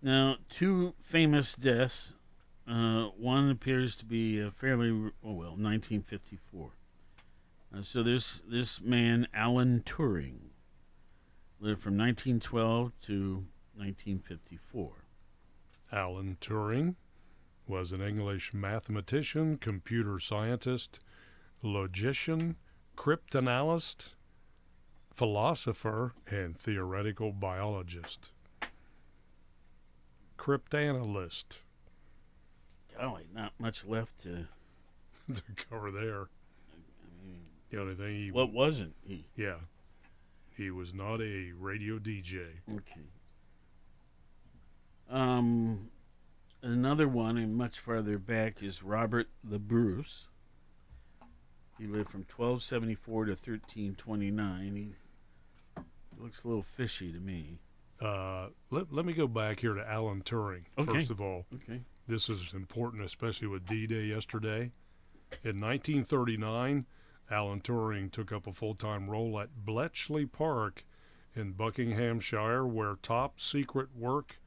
[0.07, 2.13] Now, two famous deaths.
[2.65, 6.71] Uh, one appears to be a fairly oh well, 1954.
[7.75, 10.51] Uh, so this this man, Alan Turing,
[11.59, 13.33] lived from 1912 to
[13.75, 14.93] 1954.
[15.91, 16.95] Alan Turing
[17.67, 21.01] was an English mathematician, computer scientist,
[21.61, 22.55] logician,
[22.95, 24.13] cryptanalyst,
[25.13, 28.31] philosopher, and theoretical biologist.
[30.37, 31.61] Cryptanalyst
[32.97, 34.47] Golly, not much left to.
[35.33, 36.27] to cover there.
[37.69, 39.25] The only thing he What wasn't he?
[39.35, 39.57] Yeah.
[40.55, 42.45] He was not a radio DJ.
[42.71, 43.01] Okay.
[45.09, 45.89] Um,
[46.63, 50.27] another one, and much farther back, is Robert the Bruce.
[51.77, 54.75] He lived from 1274 to 1329.
[54.75, 55.83] He
[56.19, 57.59] looks a little fishy to me.
[58.01, 60.91] Uh, let, let me go back here to Alan Turing, Okay.
[60.93, 61.45] first of all.
[61.53, 61.81] Okay.
[62.07, 64.71] This is important, especially with D Day yesterday.
[65.43, 66.85] In 1939,
[67.29, 70.85] Alan Turing took up a full time role at Bletchley Park
[71.35, 74.39] in Buckinghamshire, where top secret work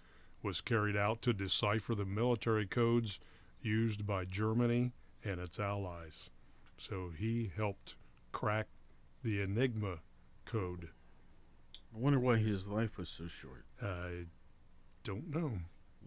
[0.42, 3.18] was carried out to decipher the military codes
[3.60, 6.30] used by Germany and its allies.
[6.78, 7.94] So he helped
[8.32, 8.68] crack
[9.22, 9.98] the Enigma
[10.46, 10.88] code.
[11.94, 13.64] I wonder why his life was so short.
[13.82, 14.26] I
[15.04, 15.52] don't know.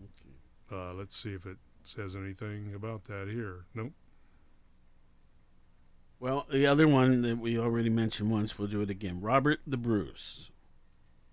[0.01, 0.35] Okay.
[0.71, 3.65] Uh, let's see if it says anything about that here.
[3.73, 3.91] Nope.
[6.19, 9.19] Well, the other one that we already mentioned once, we'll do it again.
[9.19, 10.51] Robert the Bruce.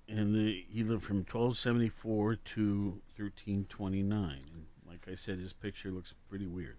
[0.08, 4.30] And the, he lived from 1274 to 1329.
[4.52, 6.78] And like I said, his picture looks pretty weird.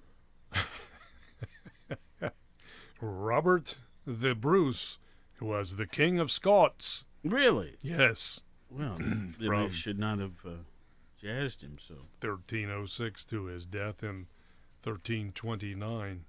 [3.02, 5.00] Robert the Bruce
[5.40, 7.06] was the King of Scots.
[7.24, 7.78] Really?
[7.82, 8.42] Yes.
[8.70, 8.98] Well,
[9.40, 10.64] they should not have uh,
[11.22, 11.96] jazzed him so.
[12.22, 14.28] 1306 to his death in
[14.84, 16.26] 1329.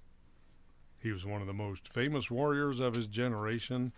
[0.99, 3.91] He was one of the most famous warriors of his generation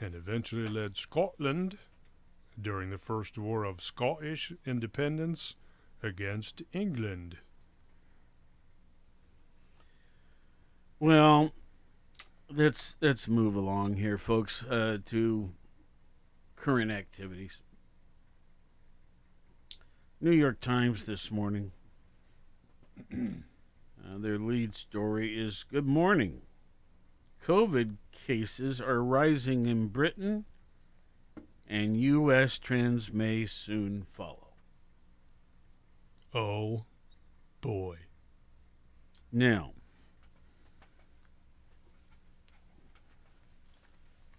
[0.00, 1.78] and eventually led Scotland
[2.60, 5.54] during the First War of Scottish Independence
[6.02, 7.38] against England.
[10.98, 11.52] Well,
[12.50, 15.50] let's let's move along here, folks, uh, to
[16.66, 17.60] current activities.
[20.20, 21.70] New York Times this morning.
[23.14, 26.40] uh, their lead story is Good morning.
[27.46, 30.44] COVID cases are rising in Britain,
[31.68, 32.58] and U.S.
[32.58, 34.48] trends may soon follow.
[36.34, 36.84] Oh,
[37.60, 37.98] boy.
[39.30, 39.70] Now,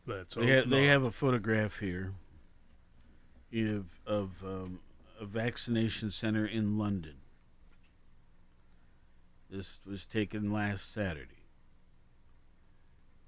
[0.07, 2.13] Let's they, ha- they have a photograph here
[3.53, 4.79] of, of um,
[5.19, 7.15] a vaccination center in London.
[9.49, 11.43] This was taken last Saturday.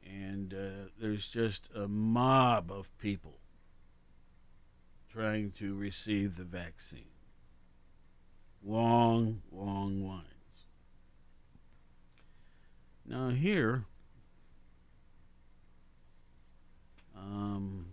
[0.06, 3.40] And uh, there's just a mob of people
[5.12, 7.04] trying to receive the vaccine.
[8.64, 10.24] Long, long lines.
[13.06, 13.86] Now, here,
[17.20, 17.86] Um,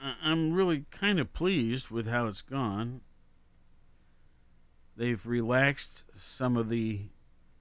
[0.00, 3.00] I- I'm really kind of pleased with how it's gone.
[4.96, 7.00] They've relaxed some of the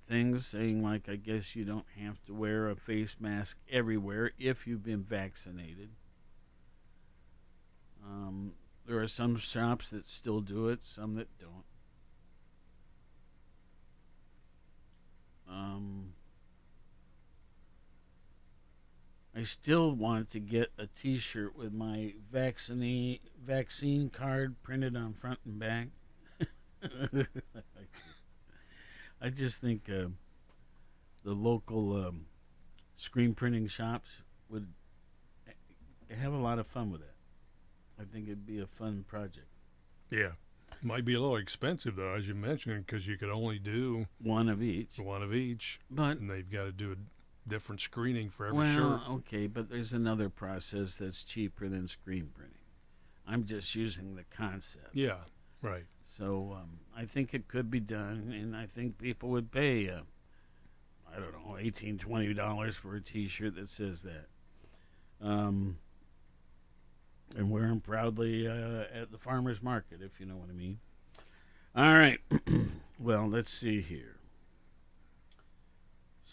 [0.08, 4.68] things, saying, like, I guess you don't have to wear a face mask everywhere if
[4.68, 5.90] you've been vaccinated.
[8.04, 8.54] Um,
[8.86, 11.66] there are some shops that still do it, some that don't.
[15.48, 16.11] Um,
[19.36, 25.40] I still want to get a T-shirt with my vaccine vaccine card printed on front
[25.46, 25.88] and back.
[29.22, 30.08] I just think uh,
[31.24, 32.26] the local um,
[32.98, 34.10] screen printing shops
[34.50, 34.68] would
[36.10, 37.16] have a lot of fun with that.
[38.00, 39.48] I think it'd be a fun project.
[40.10, 40.32] Yeah.
[40.82, 44.50] Might be a little expensive though, as you mentioned, because you could only do one
[44.50, 44.98] of each.
[44.98, 45.80] One of each.
[45.90, 46.96] But and they've got to do a
[47.48, 49.10] different screening for every well, shirt.
[49.10, 52.58] okay, but there's another process that's cheaper than screen printing.
[53.28, 54.90] I'm just using the concept.
[54.94, 55.18] Yeah,
[55.62, 55.86] right.
[56.06, 60.02] So um, I think it could be done, and I think people would pay, uh,
[61.10, 64.28] I don't know, eighteen, twenty dollars for a T-shirt that says that.
[65.26, 65.78] Um,
[67.38, 70.80] and wear them proudly uh, at the farmers market, if you know what I mean.
[71.76, 72.20] All right.
[73.00, 74.18] well, let's see here.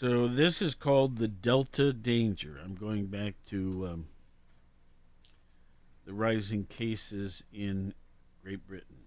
[0.00, 2.60] So this is called the Delta Danger.
[2.62, 4.06] I'm going back to um,
[6.06, 7.94] the rising cases in
[8.44, 8.98] Great Britain.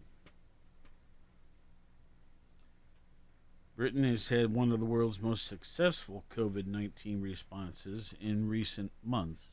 [3.78, 9.48] Britain has had one of the world's most successful COVID 19 responses in recent months.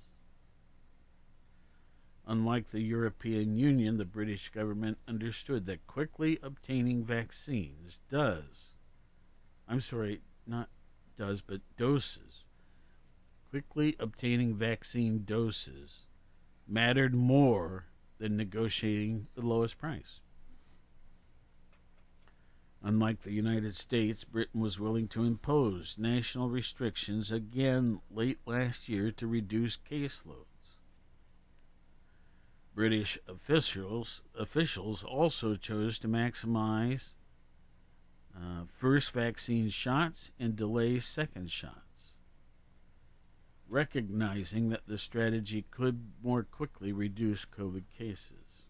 [2.27, 8.73] Unlike the European Union, the British government understood that quickly obtaining vaccines does,
[9.69, 10.69] I'm sorry, not
[11.19, 12.45] does, but doses,
[13.51, 16.07] quickly obtaining vaccine doses
[16.67, 17.87] mattered more
[18.19, 20.21] than negotiating the lowest price.
[22.83, 29.11] Unlike the United States, Britain was willing to impose national restrictions again late last year
[29.13, 30.77] to reduce caseloads.
[32.75, 37.15] British officials officials also chose to maximize
[38.41, 42.15] uh, first vaccine shots and delay second shots,
[43.69, 48.65] recognizing that the strategy could more quickly reduce COVID cases.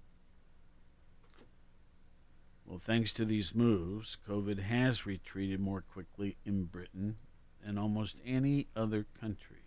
[2.65, 7.17] Well, thanks to these moves, COVID has retreated more quickly in Britain
[7.65, 9.63] than almost any other country.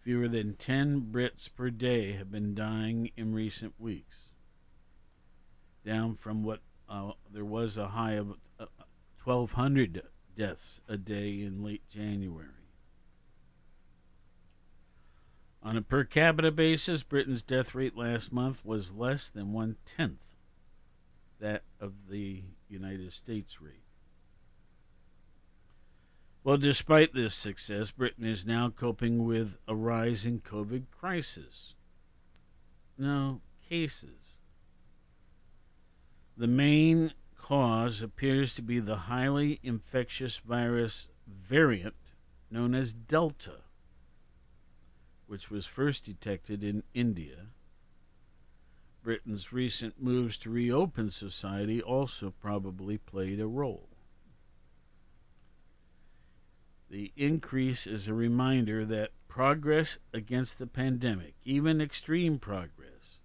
[0.00, 4.28] Fewer than 10 Brits per day have been dying in recent weeks,
[5.84, 6.60] down from what
[6.92, 8.30] uh, there was a high of
[8.60, 8.66] uh,
[9.24, 10.02] 1,200
[10.36, 12.48] deaths a day in late January.
[15.62, 20.36] On a per capita basis, Britain's death rate last month was less than one tenth
[21.40, 23.84] that of the United States rate.
[26.44, 31.74] Well, despite this success, Britain is now coping with a rising COVID crisis.
[32.98, 34.21] No, cases.
[36.36, 41.94] The main cause appears to be the highly infectious virus variant
[42.50, 43.62] known as Delta,
[45.26, 47.48] which was first detected in India.
[49.02, 53.88] Britain's recent moves to reopen society also probably played a role.
[56.88, 63.18] The increase is a reminder that progress against the pandemic, even extreme progress,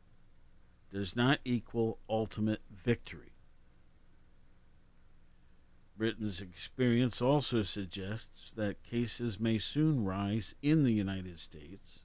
[0.90, 3.34] does not equal ultimate victory.
[5.98, 12.00] Britain's experience also suggests that cases may soon rise in the United States.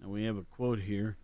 [0.00, 1.16] And we have a quote here.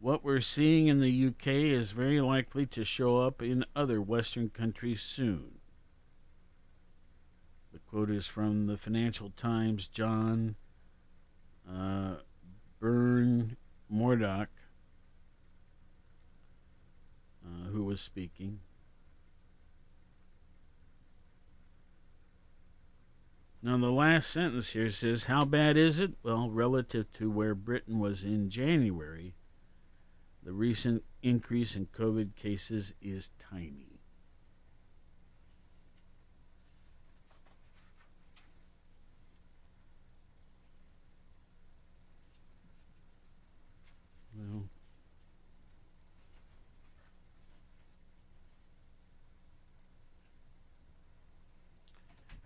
[0.00, 4.50] What we're seeing in the UK is very likely to show up in other Western
[4.50, 5.60] countries soon.
[7.72, 10.56] The quote is from the Financial Times, John
[11.72, 12.16] uh,
[12.80, 13.56] Byrne
[13.88, 14.48] Murdoch,
[17.46, 18.60] uh, who was speaking.
[23.62, 26.12] Now, the last sentence here says, How bad is it?
[26.22, 29.34] Well, relative to where Britain was in January,
[30.42, 33.96] the recent increase in COVID cases is tiny.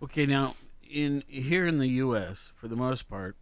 [0.11, 0.55] okay, now
[0.89, 3.37] in here in the U.S., for the most part,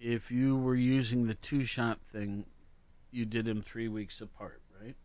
[0.00, 2.46] if you were using the two shot thing,
[3.10, 4.96] you did them three weeks apart, right?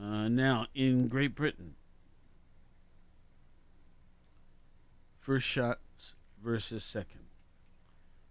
[0.00, 1.74] Uh, now, in Great Britain,
[5.20, 7.20] first shots versus second.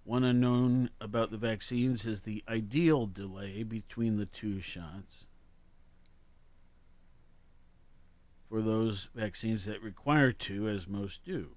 [0.05, 5.25] One unknown about the vaccines is the ideal delay between the two shots.
[8.51, 11.51] For those vaccines that require two, as most do.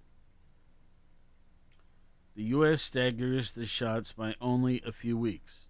[2.37, 2.83] The U.S.
[2.83, 5.67] staggers the shots by only a few weeks,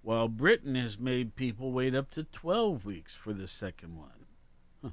[0.00, 4.24] while Britain has made people wait up to 12 weeks for the second one.
[4.82, 4.90] Huh.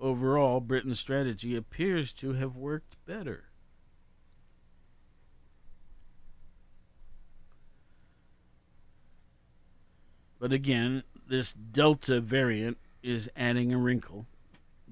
[0.00, 3.44] Overall, Britain's strategy appears to have worked better.
[10.40, 14.26] But again, this Delta variant is adding a wrinkle.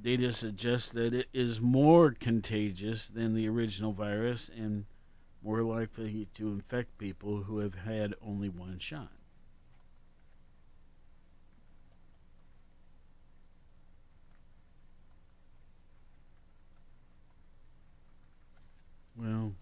[0.00, 4.86] Data suggests that it is more contagious than the original virus and
[5.42, 9.12] more likely to infect people who have had only one shot.
[19.14, 19.52] Well,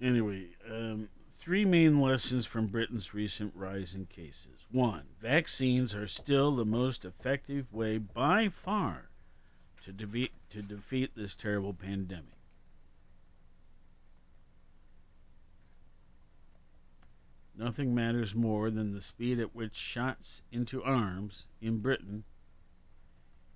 [0.00, 4.66] anyway, um, three main lessons from Britain's recent rise in cases.
[4.70, 9.10] One, vaccines are still the most effective way by far
[9.84, 12.36] to defeat, to defeat this terrible pandemic.
[17.56, 22.24] Nothing matters more than the speed at which shots into arms in Britain,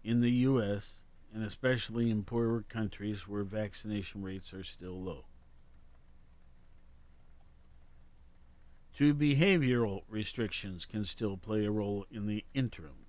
[0.03, 1.01] in the U.S.,
[1.33, 5.25] and especially in poorer countries where vaccination rates are still low.
[8.95, 13.07] Two behavioral restrictions can still play a role in the interim.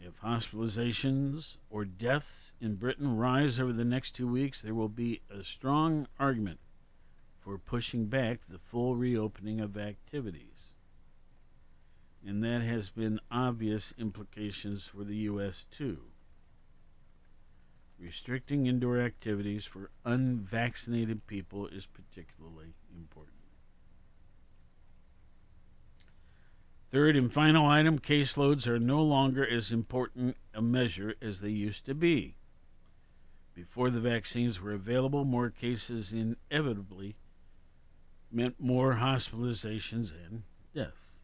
[0.00, 5.20] If hospitalizations or deaths in Britain rise over the next two weeks, there will be
[5.28, 6.60] a strong argument
[7.40, 10.72] for pushing back the full reopening of activities.
[12.26, 15.66] And that has been obvious implications for the U.S.
[15.70, 15.98] too.
[17.98, 23.33] Restricting indoor activities for unvaccinated people is particularly important.
[26.94, 31.86] Third and final item caseloads are no longer as important a measure as they used
[31.86, 32.36] to be.
[33.52, 37.16] Before the vaccines were available, more cases inevitably
[38.30, 41.18] meant more hospitalizations and deaths.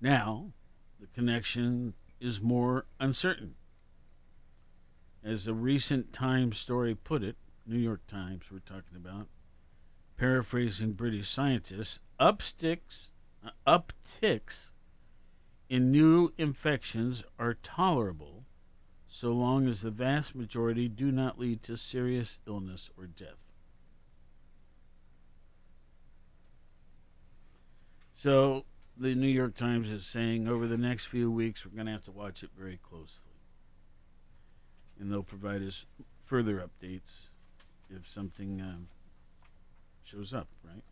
[0.00, 0.54] Now,
[0.98, 3.56] the connection is more uncertain.
[5.22, 7.36] As a recent Times story put it,
[7.66, 9.28] New York Times we're talking about,
[10.16, 13.09] paraphrasing British scientists, upsticks, uh,
[13.66, 14.70] upticks
[15.68, 18.44] in new infections are tolerable
[19.08, 23.38] so long as the vast majority do not lead to serious illness or death.
[28.16, 28.64] So
[28.96, 32.04] the New York Times is saying over the next few weeks we're going to have
[32.04, 33.32] to watch it very closely.
[34.98, 35.86] And they'll provide us
[36.26, 37.28] further updates
[37.88, 38.88] if something um,
[40.04, 40.82] shows up, right?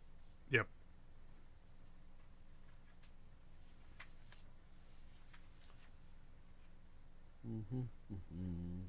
[7.49, 7.79] Mm-hmm.
[8.13, 8.79] Mm-hmm.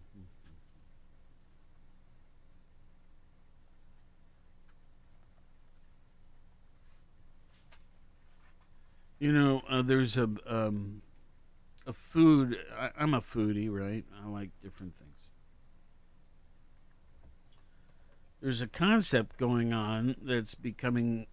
[9.18, 11.02] You know, uh, there's a um,
[11.86, 12.56] a food.
[12.78, 14.04] I, I'm a foodie, right?
[14.24, 15.10] I like different things.
[18.40, 21.26] There's a concept going on that's becoming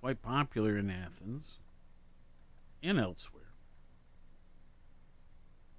[0.00, 1.58] quite popular in Athens
[2.82, 3.39] and elsewhere,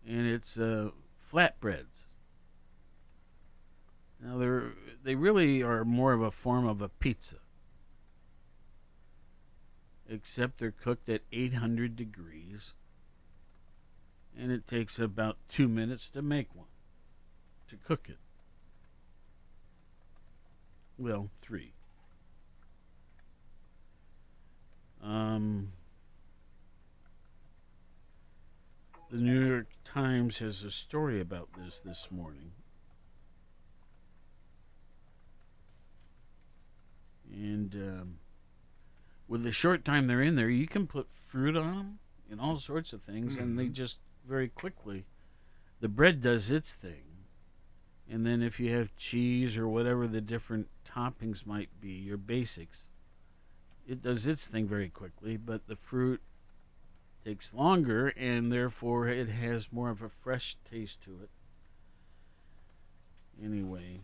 [0.07, 0.89] and it's uh,
[1.31, 2.05] flatbreads.
[4.23, 4.73] Now they're
[5.03, 7.37] they really are more of a form of a pizza.
[10.09, 12.73] Except they're cooked at 800 degrees
[14.37, 16.67] and it takes about two minutes to make one
[17.69, 18.17] to cook it.
[20.97, 21.73] Well three.
[25.03, 25.69] Um,
[29.11, 32.51] the new york times has a story about this this morning
[37.33, 38.15] and um,
[39.31, 41.99] with the short time they're in there, you can put fruit on them
[42.29, 43.43] and all sorts of things, mm-hmm.
[43.43, 43.97] and they just
[44.27, 45.05] very quickly.
[45.79, 47.03] The bread does its thing,
[48.09, 52.87] and then if you have cheese or whatever the different toppings might be, your basics,
[53.87, 55.37] it does its thing very quickly.
[55.37, 56.21] But the fruit
[57.23, 61.29] takes longer, and therefore it has more of a fresh taste to it.
[63.43, 64.01] Anyway,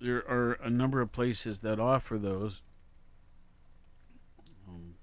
[0.00, 2.62] there are a number of places that offer those.
[4.68, 4.94] Um,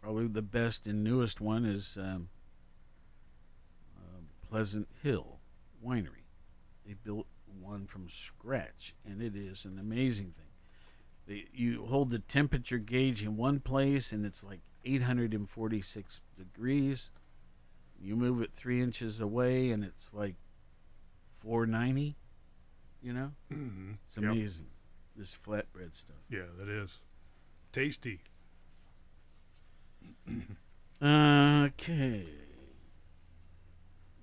[0.00, 2.28] probably the best and newest one is um,
[3.96, 5.38] uh, Pleasant Hill
[5.84, 6.26] Winery.
[6.86, 7.26] They built
[7.60, 10.46] one from scratch, and it is an amazing thing.
[11.26, 17.10] They, you hold the temperature gauge in one place, and it's like 846 degrees.
[18.00, 20.36] You move it three inches away, and it's like
[21.38, 22.16] 490.
[23.02, 23.98] You know, Mhm.
[24.06, 24.24] it's Yep.
[24.32, 24.70] amazing.
[25.16, 26.16] This flatbread stuff.
[26.28, 27.00] Yeah, that is
[27.72, 28.22] tasty.
[31.02, 32.28] Okay.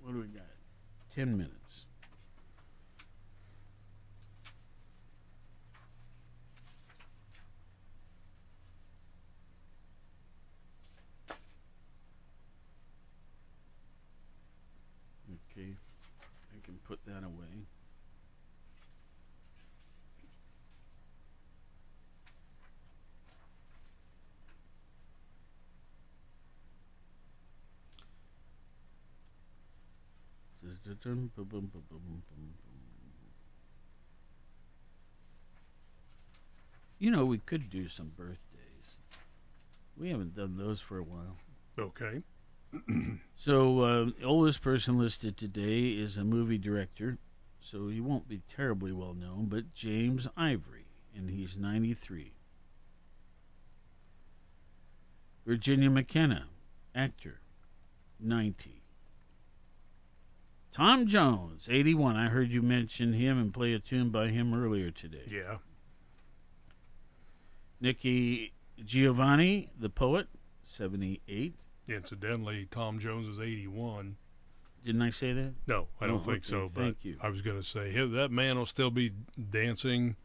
[0.00, 0.46] What do we got?
[1.14, 1.84] Ten minutes.
[15.50, 15.74] Okay.
[16.56, 17.46] I can put that away.
[36.98, 38.36] You know, we could do some birthdays.
[39.96, 41.36] We haven't done those for a while.
[41.78, 42.22] Okay.
[43.42, 47.16] So, uh, the oldest person listed today is a movie director,
[47.58, 50.84] so he won't be terribly well known, but James Ivory,
[51.16, 52.32] and he's 93.
[55.46, 56.48] Virginia McKenna,
[56.94, 57.40] actor,
[58.20, 58.82] 90.
[60.72, 62.16] Tom Jones, 81.
[62.16, 65.24] I heard you mention him and play a tune by him earlier today.
[65.26, 65.56] Yeah.
[67.80, 68.52] Nikki
[68.84, 70.28] Giovanni, the poet,
[70.64, 71.54] 78.
[71.90, 74.16] Incidentally, Tom Jones is 81.
[74.84, 75.52] Didn't I say that?
[75.66, 76.70] No, I don't Oh, think okay, so.
[76.72, 77.16] But thank you.
[77.20, 79.12] I was going to say hey, that man will still be
[79.50, 80.16] dancing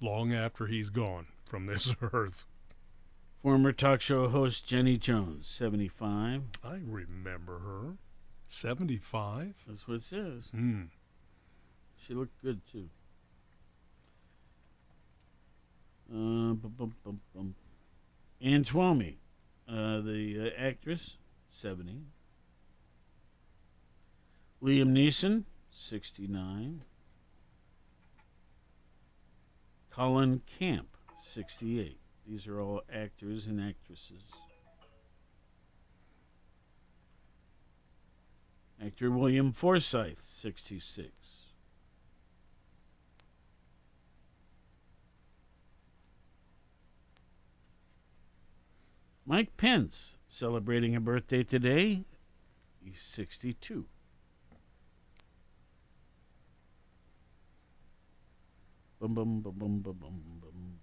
[0.00, 2.46] long after he's gone from this earth.
[3.42, 6.42] Former talk show host Jenny Jones, 75.
[6.64, 7.96] I remember her.
[8.48, 9.54] 75.
[9.66, 10.44] That's what it says.
[10.52, 10.82] Hmm.
[12.06, 12.88] She looked good too.
[16.10, 17.54] Uh, bum, bum, bum, bum.
[18.40, 19.16] Anne Twomey,
[19.72, 21.16] uh, the uh, actress,
[21.48, 22.02] 70.
[24.62, 26.82] Liam Neeson, 69.
[29.90, 30.88] Colleen Camp,
[31.22, 31.98] 68.
[32.26, 34.22] These are all actors and actresses.
[38.84, 41.12] Actor William Forsythe, 66.
[49.32, 52.04] Mike Pence, celebrating a birthday today.
[52.84, 53.86] He's 62.
[59.00, 60.78] Bum, bum, bum, bum, bum, bum, bum.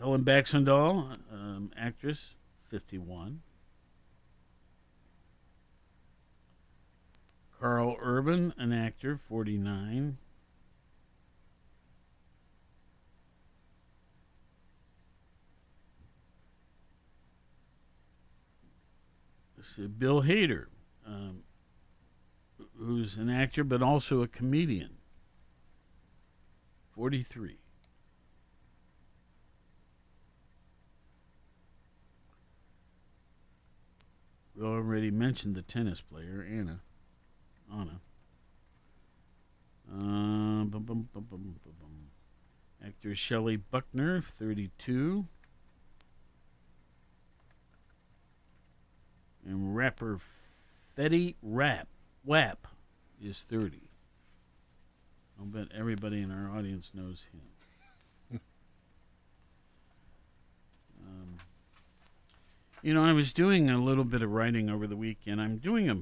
[0.00, 2.34] Helen Baxendale, um, actress,
[2.68, 3.40] 51.
[7.60, 10.18] Karl Urban, an actor, 49.
[19.76, 20.66] Bill Hader,
[21.06, 21.42] um,
[22.78, 24.90] who's an actor but also a comedian,
[26.94, 27.56] 43.
[34.56, 36.80] We already mentioned the tennis player, Anna.
[37.72, 38.00] Anna.
[39.90, 41.54] Uh, bum, bum, bum.
[42.84, 45.26] Actor Shelley Buckner, 32.
[49.50, 50.20] And rapper
[50.96, 51.88] Fetty Rap
[52.24, 52.68] Wap
[53.20, 53.80] is 30.
[55.38, 57.26] I'll bet everybody in our audience knows
[58.30, 58.38] him.
[61.04, 61.36] um,
[62.80, 65.40] you know, I was doing a little bit of writing over the weekend.
[65.40, 65.96] I'm doing a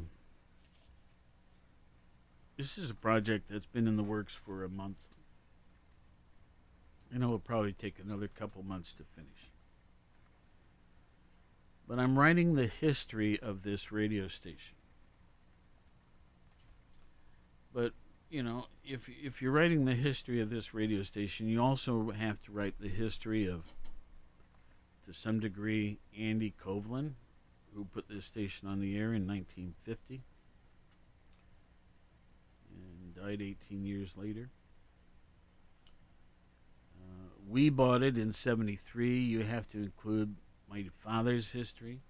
[2.59, 4.97] this is a project that's been in the works for a month.
[7.11, 9.49] Know it'll probably take another couple months to finish.
[11.89, 14.77] But I'm writing the history of this radio station.
[17.73, 17.93] But,
[18.29, 22.43] you know, if if you're writing the history of this radio station, you also have
[22.43, 23.63] to write the history of
[25.07, 27.13] to some degree Andy Kovlin,
[27.75, 30.21] who put this station on the air in 1950
[32.71, 34.51] and died 18 years later.
[37.01, 39.19] Uh, we bought it in 73.
[39.19, 40.35] You have to include
[40.71, 42.01] my father's history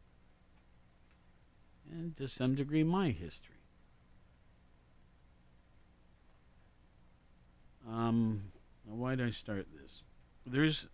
[1.90, 3.54] and to some degree my history.
[7.88, 8.42] Um,
[8.84, 10.02] why did I start this?
[10.46, 10.88] There's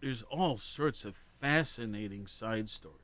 [0.00, 3.00] there's all sorts of fascinating side stories.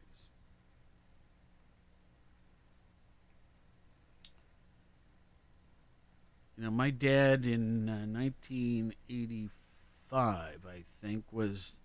[6.57, 11.79] You know, my dad in uh, 1985, I think, was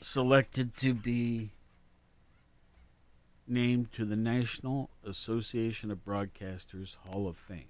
[0.00, 1.50] selected to be
[3.46, 7.64] named to the National Association of Broadcasters Hall of Fame.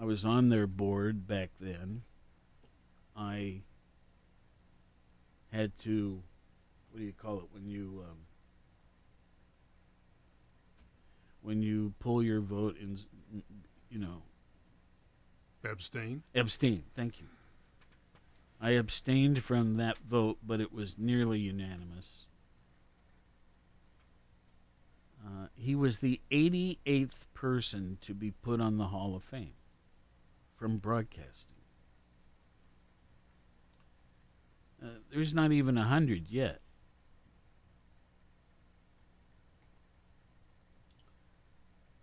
[0.00, 2.02] I was on their board back then.
[3.16, 3.62] I
[5.52, 6.22] had to,
[6.90, 8.16] what do you call it when you um,
[11.42, 13.00] when you pull your vote and
[13.90, 14.22] you know
[15.70, 16.22] abstain?
[16.34, 16.82] Abstain.
[16.96, 17.26] Thank you.
[18.60, 22.26] I abstained from that vote, but it was nearly unanimous.
[25.24, 29.52] Uh, he was the 88th person to be put on the Hall of Fame
[30.54, 31.56] from broadcasting.
[34.82, 36.60] Uh, there's not even a hundred yet.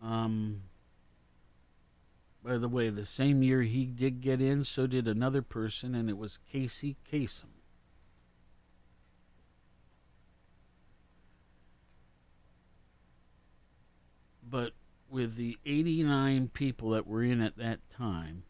[0.02, 0.62] Um,
[2.46, 6.10] by the way, the same year he did get in, so did another person, and
[6.12, 7.50] it was Casey Kasem.
[14.48, 14.74] But
[15.10, 18.44] with the 89 people that were in at that time,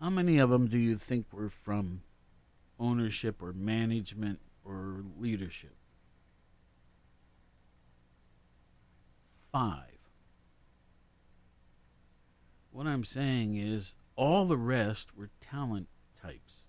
[0.00, 2.02] how many of them do you think were from
[2.80, 5.76] ownership or management or leadership?
[9.52, 9.87] Five.
[12.78, 15.88] What I'm saying is, all the rest were talent
[16.22, 16.68] types.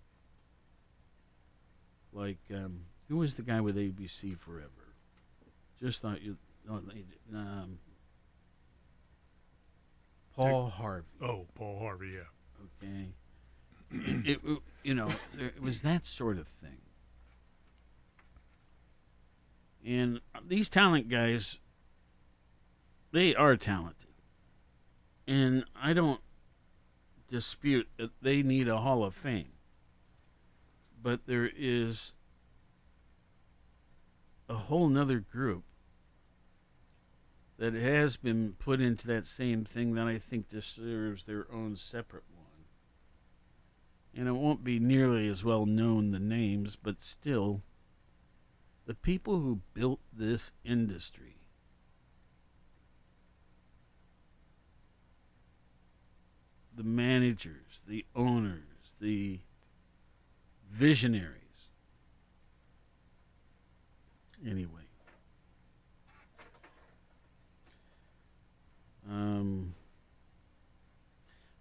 [2.12, 4.96] Like, um, who was the guy with ABC Forever?
[5.80, 6.36] Just thought you.
[6.68, 7.78] Um,
[10.36, 11.06] Paul Harvey.
[11.22, 12.82] Oh, Paul Harvey, yeah.
[12.88, 14.32] Okay.
[14.32, 16.82] it, it, you know, there, it was that sort of thing.
[19.86, 21.60] And these talent guys,
[23.12, 24.09] they are talented.
[25.30, 26.22] And I don't
[27.28, 29.52] dispute that they need a Hall of Fame.
[31.04, 32.14] But there is
[34.50, 35.66] a whole nother group
[37.60, 42.24] that has been put into that same thing that I think deserves their own separate
[42.36, 42.66] one.
[44.16, 47.62] And it won't be nearly as well known the names, but still,
[48.88, 51.39] the people who built this industry
[56.80, 58.62] the managers, the owners,
[59.02, 59.38] the
[60.72, 61.36] visionaries.
[64.48, 64.72] Anyway.
[69.10, 69.76] Um,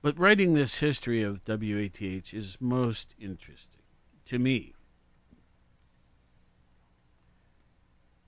[0.03, 2.01] but writing this history of WATH
[2.33, 3.83] is most interesting
[4.27, 4.73] to me.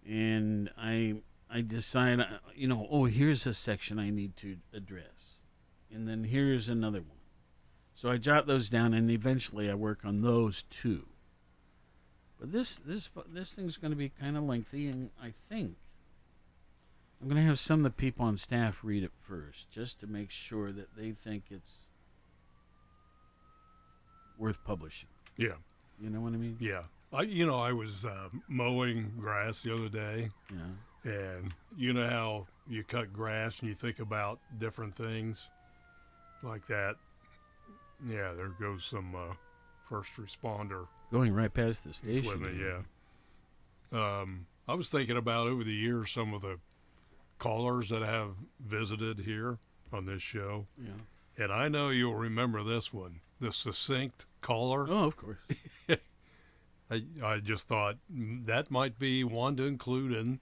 [0.05, 2.19] And I I decide,
[2.57, 5.10] you know, oh, here's a section I need to address
[5.93, 7.19] and then here's another one.
[7.95, 11.05] So I jot those down, and eventually I work on those two.
[12.39, 15.77] But this this this thing's going to be kind of lengthy, and I think
[17.21, 20.07] I'm going to have some of the people on staff read it first, just to
[20.07, 21.89] make sure that they think it's
[24.39, 25.09] worth publishing.
[25.37, 25.57] Yeah.
[26.01, 26.57] You know what I mean?
[26.59, 26.85] Yeah.
[27.13, 30.31] I you know I was uh, mowing grass the other day.
[30.51, 31.13] Yeah.
[31.13, 35.49] And you know how you cut grass and you think about different things
[36.43, 36.97] like that.
[38.09, 39.35] Yeah, there goes some uh,
[39.89, 42.85] first responder going right past the station.
[43.93, 44.21] Yeah.
[44.21, 46.59] Um, I was thinking about over the years some of the
[47.39, 48.35] callers that have
[48.65, 49.59] visited here
[49.93, 50.67] on this show.
[50.83, 51.45] Yeah.
[51.45, 54.87] And I know you'll remember this one, the succinct caller.
[54.89, 55.39] Oh, of course.
[56.91, 60.41] I, I just thought mm, that might be one to include in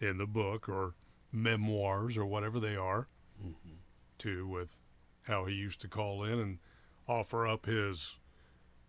[0.00, 0.94] in the book or
[1.32, 3.08] memoirs or whatever they are,
[3.42, 3.74] mm-hmm.
[4.16, 4.76] too, with
[5.28, 6.58] how he used to call in and
[7.06, 8.18] offer up his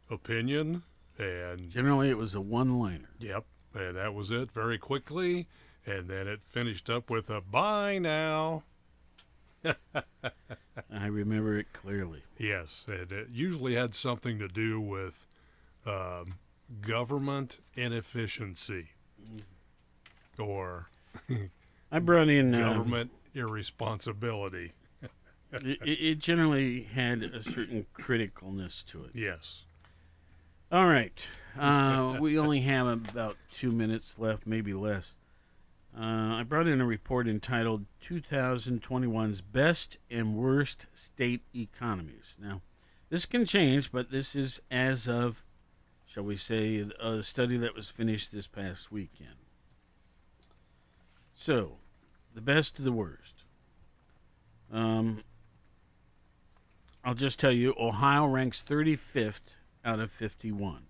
[0.09, 0.81] opinion
[1.19, 3.09] and generally it was a one-liner.
[3.19, 5.45] Yep, and that was it very quickly
[5.85, 8.63] and then it finished up with a bye now.
[9.63, 12.23] I remember it clearly.
[12.37, 15.27] Yes, and it usually had something to do with
[15.85, 16.35] um,
[16.81, 18.89] government inefficiency
[19.21, 20.41] Mm-hmm.
[20.41, 20.89] or
[21.91, 24.71] I brought in government irresponsibility.
[25.51, 29.11] It, it generally had a certain criticalness to it.
[29.13, 29.63] Yes.
[30.71, 31.13] All right.
[31.59, 35.15] Uh, we only have about two minutes left, maybe less.
[35.97, 42.35] Uh, I brought in a report entitled 2021's Best and Worst State Economies.
[42.39, 42.61] Now,
[43.09, 45.43] this can change, but this is as of,
[46.05, 49.35] shall we say, a study that was finished this past weekend.
[51.33, 51.77] So,
[52.35, 53.43] the best to the worst.
[54.71, 55.23] Um,
[57.09, 60.83] I'll just tell you Ohio ranks 35th out of 51.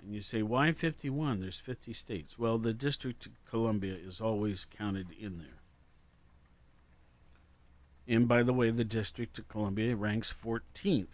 [0.00, 1.38] And you say, why 51?
[1.38, 2.38] There's 50 states.
[2.38, 5.60] Well, the District of Columbia is always counted in there.
[8.08, 11.08] And by the way, the District of Columbia ranks 14th.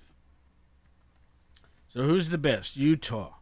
[1.92, 2.76] So who's the best?
[2.76, 3.34] Utah,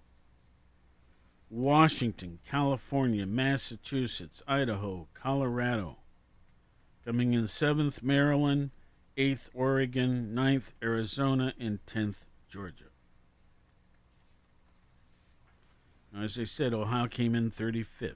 [1.51, 5.99] Washington, California, Massachusetts, Idaho, Colorado.
[7.05, 8.71] Coming in seventh, Maryland,
[9.17, 12.85] eighth, Oregon, ninth, Arizona, and tenth, Georgia.
[16.17, 18.15] As I said, Ohio came in 35th.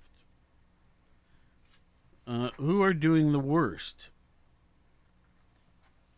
[2.27, 4.09] Uh, who are doing the worst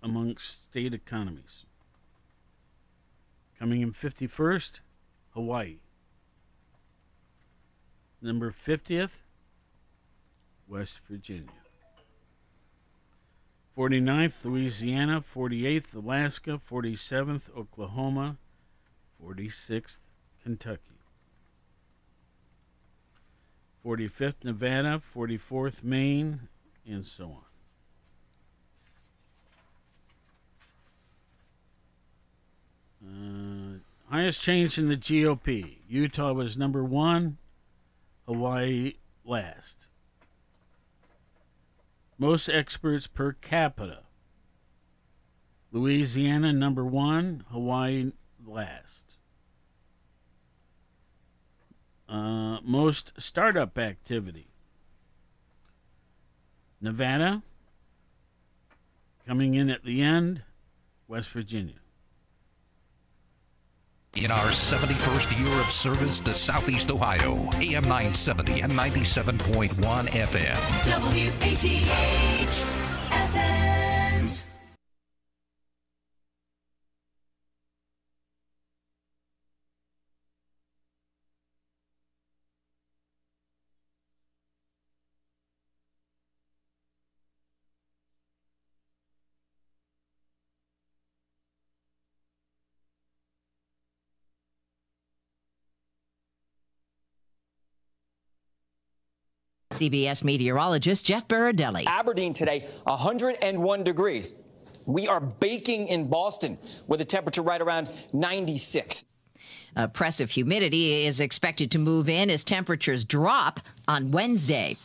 [0.03, 1.65] amongst state economies?
[3.59, 4.81] Coming in 51st,
[5.31, 5.77] Hawaii.
[8.21, 9.13] Number 50th,
[10.69, 11.62] West Virginia.
[13.77, 15.21] 49th, Louisiana.
[15.21, 16.61] 48th, Alaska.
[16.71, 18.37] 47th, Oklahoma.
[19.23, 20.01] 46th,
[20.43, 20.81] Kentucky.
[23.85, 26.49] 45th, Nevada, 44th, Maine,
[26.87, 27.43] and so on.
[33.05, 35.79] Uh, highest change in the GOP.
[35.89, 37.39] Utah was number one,
[38.27, 38.95] Hawaii
[39.25, 39.87] last.
[42.23, 44.05] Most experts per capita.
[45.73, 48.13] Louisiana number one, Hawaii
[48.47, 49.17] last.
[52.09, 54.47] Uh, most startup activity.
[56.81, 57.43] Nevada,
[59.27, 60.43] coming in at the end,
[61.09, 61.82] West Virginia.
[64.15, 69.71] In our 71st year of service to Southeast Ohio, AM 970 and 97.1
[70.11, 70.59] FM.
[72.37, 72.92] WATH
[99.73, 101.85] CBS meteorologist Jeff Berardelli.
[101.87, 104.35] Aberdeen today, 101 degrees.
[104.87, 109.05] We are baking in Boston with a temperature right around 96.
[109.75, 114.77] Oppressive humidity is expected to move in as temperatures drop on Wednesday.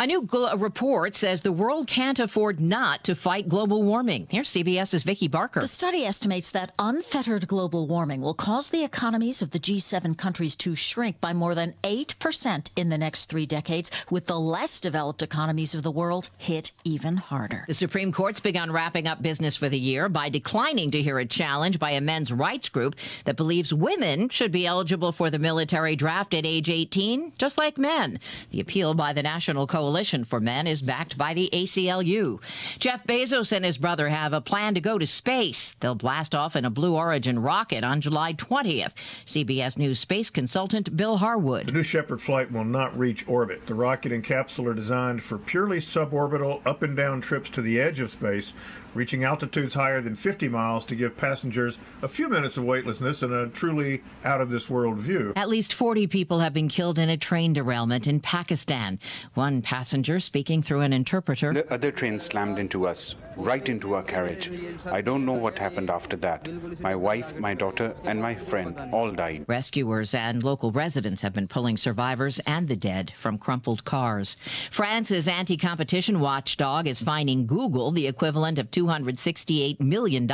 [0.00, 4.28] A new gl- report says the world can't afford not to fight global warming.
[4.30, 5.58] Here's CBS's Vicki Barker.
[5.58, 10.54] The study estimates that unfettered global warming will cause the economies of the G7 countries
[10.54, 15.20] to shrink by more than 8% in the next three decades, with the less developed
[15.20, 17.64] economies of the world hit even harder.
[17.66, 21.26] The Supreme Court's begun wrapping up business for the year by declining to hear a
[21.26, 22.94] challenge by a men's rights group
[23.24, 27.76] that believes women should be eligible for the military draft at age 18, just like
[27.78, 28.20] men.
[28.52, 29.87] The appeal by the National Coalition
[30.24, 32.40] for Men is backed by the ACLU.
[32.78, 35.74] Jeff Bezos and his brother have a plan to go to space.
[35.80, 38.92] They'll blast off in a Blue Origin rocket on July 20th.
[39.26, 41.66] CBS News space consultant Bill Harwood.
[41.66, 43.66] The New Shepard flight will not reach orbit.
[43.66, 47.80] The rocket and capsule are designed for purely suborbital up and down trips to the
[47.80, 48.52] edge of space,
[48.94, 53.32] reaching altitudes higher than 50 miles to give passengers a few minutes of weightlessness and
[53.32, 55.32] a truly out of this world view.
[55.36, 58.98] At least 40 people have been killed in a train derailment in Pakistan.
[59.34, 61.52] One passenger speaking through an interpreter.
[61.52, 64.50] The other train slammed into us, right into our carriage.
[64.86, 66.48] I don't know what happened after that.
[66.80, 69.44] My wife, my daughter, and my friend all died.
[69.46, 74.36] Rescuers and local residents have been pulling survivors and the dead from crumpled cars.
[74.70, 80.28] France's anti competition watchdog is fining Google the equivalent of $268 million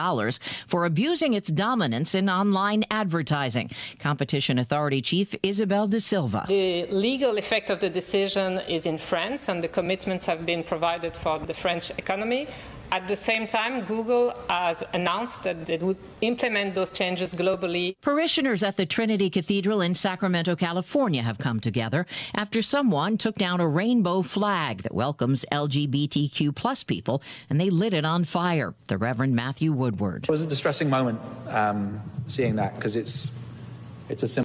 [0.66, 3.70] for abusing its dominance in online advertising.
[3.98, 6.44] Competition Authority Chief Isabelle de Silva.
[6.48, 11.16] The legal effect of the decision is in France, and the commitments have been provided
[11.16, 12.48] for the French economy.
[12.92, 17.96] At the same time, Google has announced that it would implement those changes globally.
[18.00, 23.60] Parishioners at the Trinity Cathedral in Sacramento, California have come together after someone took down
[23.60, 28.74] a rainbow flag that welcomes LGBTQ plus people and they lit it on fire.
[28.86, 30.24] The Reverend Matthew Woodward.
[30.24, 33.30] It was a distressing moment um, seeing that because it's
[34.08, 34.28] it's a